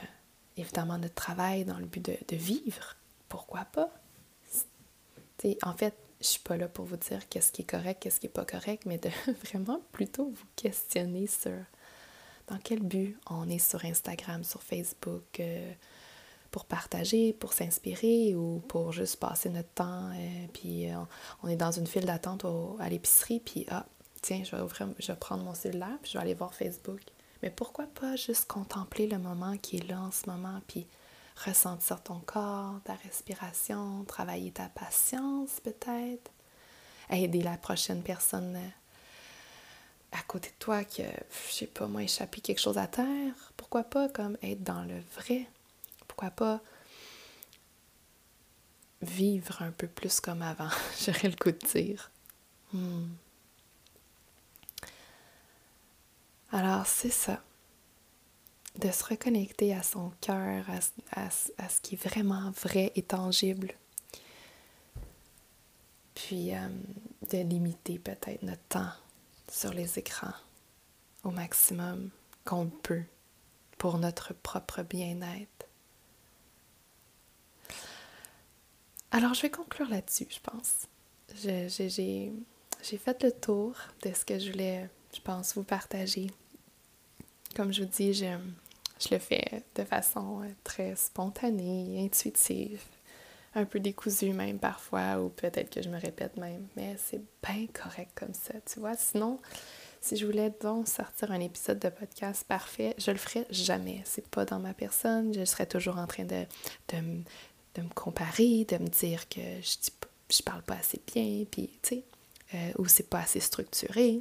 évidemment, 0.56 0.98
notre 0.98 1.14
travail 1.14 1.64
dans 1.64 1.78
le 1.78 1.86
but 1.86 2.04
de, 2.04 2.16
de 2.28 2.36
vivre, 2.36 2.96
pourquoi 3.28 3.64
pas? 3.66 3.90
En 5.62 5.74
fait, 5.74 5.94
je 6.20 6.26
suis 6.26 6.40
pas 6.40 6.56
là 6.56 6.68
pour 6.68 6.84
vous 6.84 6.96
dire 6.96 7.28
qu'est-ce 7.28 7.50
qui 7.50 7.62
est 7.62 7.70
correct, 7.70 8.00
qu'est-ce 8.00 8.20
qui 8.20 8.26
est 8.26 8.30
pas 8.30 8.44
correct, 8.44 8.84
mais 8.86 8.98
de 8.98 9.10
vraiment 9.46 9.80
plutôt 9.90 10.26
vous 10.26 10.46
questionner 10.54 11.26
sur 11.26 11.52
dans 12.46 12.58
quel 12.58 12.80
but 12.80 13.16
on 13.28 13.48
est 13.48 13.58
sur 13.58 13.84
Instagram, 13.84 14.44
sur 14.44 14.62
Facebook, 14.62 15.40
euh, 15.40 15.72
pour 16.52 16.66
partager, 16.66 17.32
pour 17.32 17.54
s'inspirer 17.54 18.36
ou 18.36 18.62
pour 18.68 18.92
juste 18.92 19.16
passer 19.16 19.48
notre 19.48 19.70
temps. 19.70 20.10
Euh, 20.10 20.46
puis 20.52 20.88
euh, 20.88 20.96
on 21.42 21.48
est 21.48 21.56
dans 21.56 21.72
une 21.72 21.86
file 21.86 22.04
d'attente 22.04 22.44
à 22.78 22.88
l'épicerie, 22.88 23.40
puis 23.40 23.66
ah, 23.70 23.86
tiens, 24.20 24.42
je 24.44 24.54
vais, 24.54 24.62
ouvrir, 24.62 24.88
je 25.00 25.10
vais 25.10 25.18
prendre 25.18 25.42
mon 25.42 25.54
cellulaire, 25.54 25.98
puis 26.02 26.12
je 26.12 26.18
vais 26.18 26.22
aller 26.22 26.34
voir 26.34 26.54
Facebook. 26.54 27.00
Mais 27.42 27.50
pourquoi 27.50 27.86
pas 27.86 28.14
juste 28.14 28.44
contempler 28.44 29.08
le 29.08 29.18
moment 29.18 29.56
qui 29.56 29.78
est 29.78 29.88
là 29.88 30.00
en 30.00 30.12
ce 30.12 30.30
moment, 30.30 30.60
puis 30.68 30.86
ressentir 31.44 32.02
ton 32.02 32.20
corps, 32.20 32.78
ta 32.84 32.94
respiration, 32.94 34.04
travailler 34.04 34.52
ta 34.52 34.68
patience 34.68 35.58
peut-être, 35.64 36.30
aider 37.10 37.42
la 37.42 37.56
prochaine 37.56 38.02
personne 38.02 38.56
euh, 38.56 38.68
à 40.12 40.22
côté 40.28 40.50
de 40.50 40.54
toi 40.58 40.84
qui, 40.84 41.02
je 41.48 41.52
sais 41.52 41.66
pas 41.66 41.86
moi, 41.86 42.02
échappé 42.02 42.42
quelque 42.42 42.60
chose 42.60 42.76
à 42.76 42.86
terre? 42.86 43.52
Pourquoi 43.56 43.84
pas 43.84 44.10
comme 44.10 44.36
être 44.42 44.62
dans 44.62 44.82
le 44.82 45.00
vrai? 45.16 45.48
Pas 46.30 46.60
vivre 49.00 49.62
un 49.62 49.72
peu 49.72 49.88
plus 49.88 50.20
comme 50.20 50.42
avant? 50.42 50.70
J'aurais 51.04 51.28
le 51.28 51.36
coup 51.36 51.50
de 51.50 51.66
dire. 51.66 52.10
Hmm. 52.72 53.08
Alors, 56.52 56.86
c'est 56.86 57.10
ça 57.10 57.42
de 58.78 58.90
se 58.90 59.04
reconnecter 59.04 59.74
à 59.74 59.82
son 59.82 60.12
cœur, 60.20 60.64
à, 61.10 61.30
ce 61.30 61.80
qui 61.82 61.94
est 61.94 62.08
vraiment 62.08 62.50
vrai 62.62 62.92
et 62.94 63.02
tangible. 63.02 63.74
Puis 66.14 66.54
euh, 66.54 66.68
de 67.30 67.38
limiter 67.38 67.98
peut-être 67.98 68.42
notre 68.42 68.62
temps 68.68 68.92
sur 69.50 69.72
les 69.72 69.98
écrans 69.98 70.34
au 71.24 71.30
maximum 71.30 72.10
qu'on 72.44 72.66
peut 72.66 73.04
pour 73.78 73.98
notre 73.98 74.32
propre 74.34 74.82
bien-être. 74.82 75.66
Alors, 79.14 79.34
je 79.34 79.42
vais 79.42 79.50
conclure 79.50 79.90
là-dessus, 79.90 80.26
je 80.30 80.38
pense. 80.40 80.88
J'ai 81.44 82.98
fait 82.98 83.22
le 83.22 83.30
tour 83.30 83.74
de 84.02 84.10
ce 84.14 84.24
que 84.24 84.38
je 84.38 84.50
voulais, 84.50 84.88
je 85.14 85.20
pense, 85.20 85.54
vous 85.54 85.64
partager. 85.64 86.28
Comme 87.54 87.74
je 87.74 87.82
vous 87.82 87.88
dis, 87.90 88.14
je, 88.14 88.24
le 89.10 89.18
fais 89.18 89.64
de 89.74 89.84
façon 89.84 90.40
euh, 90.42 90.48
très 90.64 90.96
spontanée, 90.96 92.02
intuitive, 92.02 92.80
un 93.54 93.66
peu 93.66 93.80
décousue 93.80 94.32
même 94.32 94.58
parfois, 94.58 95.20
ou 95.20 95.28
peut-être 95.28 95.68
que 95.68 95.82
je 95.82 95.90
me 95.90 96.00
répète 96.00 96.38
même, 96.38 96.66
mais 96.74 96.96
c'est 96.96 97.20
bien 97.46 97.66
correct 97.66 98.12
comme 98.14 98.32
ça, 98.32 98.54
tu 98.64 98.80
vois. 98.80 98.96
Sinon, 98.96 99.40
si 100.00 100.16
je 100.16 100.24
voulais 100.26 100.52
donc 100.60 100.88
sortir 100.88 101.30
un 101.30 101.40
épisode 101.40 101.78
de 101.78 101.88
podcast 101.88 102.44
parfait, 102.48 102.94
je 102.98 103.10
le 103.10 103.18
ferais 103.18 103.46
jamais. 103.50 104.02
C'est 104.04 104.26
pas 104.26 104.44
dans 104.44 104.58
ma 104.58 104.74
personne. 104.74 105.32
Je 105.32 105.44
serais 105.44 105.66
toujours 105.66 105.98
en 105.98 106.08
train 106.08 106.24
de, 106.24 106.44
de, 106.88 107.22
me 107.80 107.88
comparer, 107.94 108.64
de 108.64 108.76
me 108.76 108.88
dire 108.88 109.28
que 109.28 109.40
je, 109.62 109.90
je 110.30 110.42
parle 110.42 110.62
pas 110.62 110.74
assez 110.74 111.00
bien, 111.14 111.44
puis 111.50 111.70
tu 111.82 111.96
sais, 111.96 112.04
euh, 112.54 112.72
ou 112.78 112.86
c'est 112.86 113.08
pas 113.08 113.20
assez 113.20 113.40
structuré. 113.40 114.20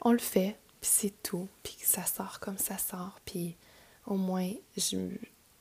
On 0.00 0.12
le 0.12 0.18
fait, 0.18 0.56
puis 0.80 0.90
c'est 0.92 1.22
tout, 1.22 1.48
puis 1.62 1.76
ça 1.80 2.04
sort 2.04 2.40
comme 2.40 2.58
ça 2.58 2.78
sort, 2.78 3.20
puis 3.24 3.56
au 4.06 4.16
moins 4.16 4.50
je, 4.76 4.96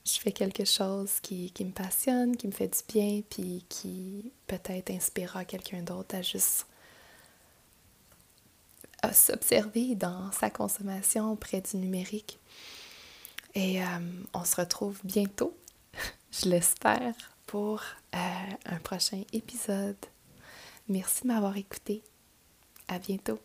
je 0.06 0.20
fais 0.20 0.32
quelque 0.32 0.66
chose 0.66 1.20
qui, 1.22 1.52
qui, 1.52 1.66
me 1.66 1.72
passionne, 1.72 2.36
qui 2.38 2.48
me 2.48 2.52
fait 2.52 2.68
du 2.70 2.94
bien, 2.94 3.22
puis 3.30 3.66
qui 3.70 4.32
peut-être 4.48 4.90
inspirera 4.90 5.46
quelqu'un 5.46 5.84
d'autre 5.84 6.16
à 6.16 6.22
juste 6.22 6.66
s'observer 9.14 9.96
dans 9.96 10.32
sa 10.32 10.50
consommation 10.50 11.36
près 11.36 11.62
du 11.62 11.78
numérique. 11.78 12.40
Et 13.54 13.82
euh, 13.82 13.86
on 14.34 14.44
se 14.44 14.56
retrouve 14.56 15.00
bientôt, 15.04 15.58
je 16.32 16.50
l'espère, 16.50 17.14
pour 17.46 17.82
euh, 18.16 18.18
un 18.66 18.78
prochain 18.78 19.24
épisode. 19.34 19.98
Merci 20.88 21.24
de 21.24 21.28
m'avoir 21.28 21.58
écouté. 21.58 22.04
À 22.88 23.00
bientôt. 23.00 23.40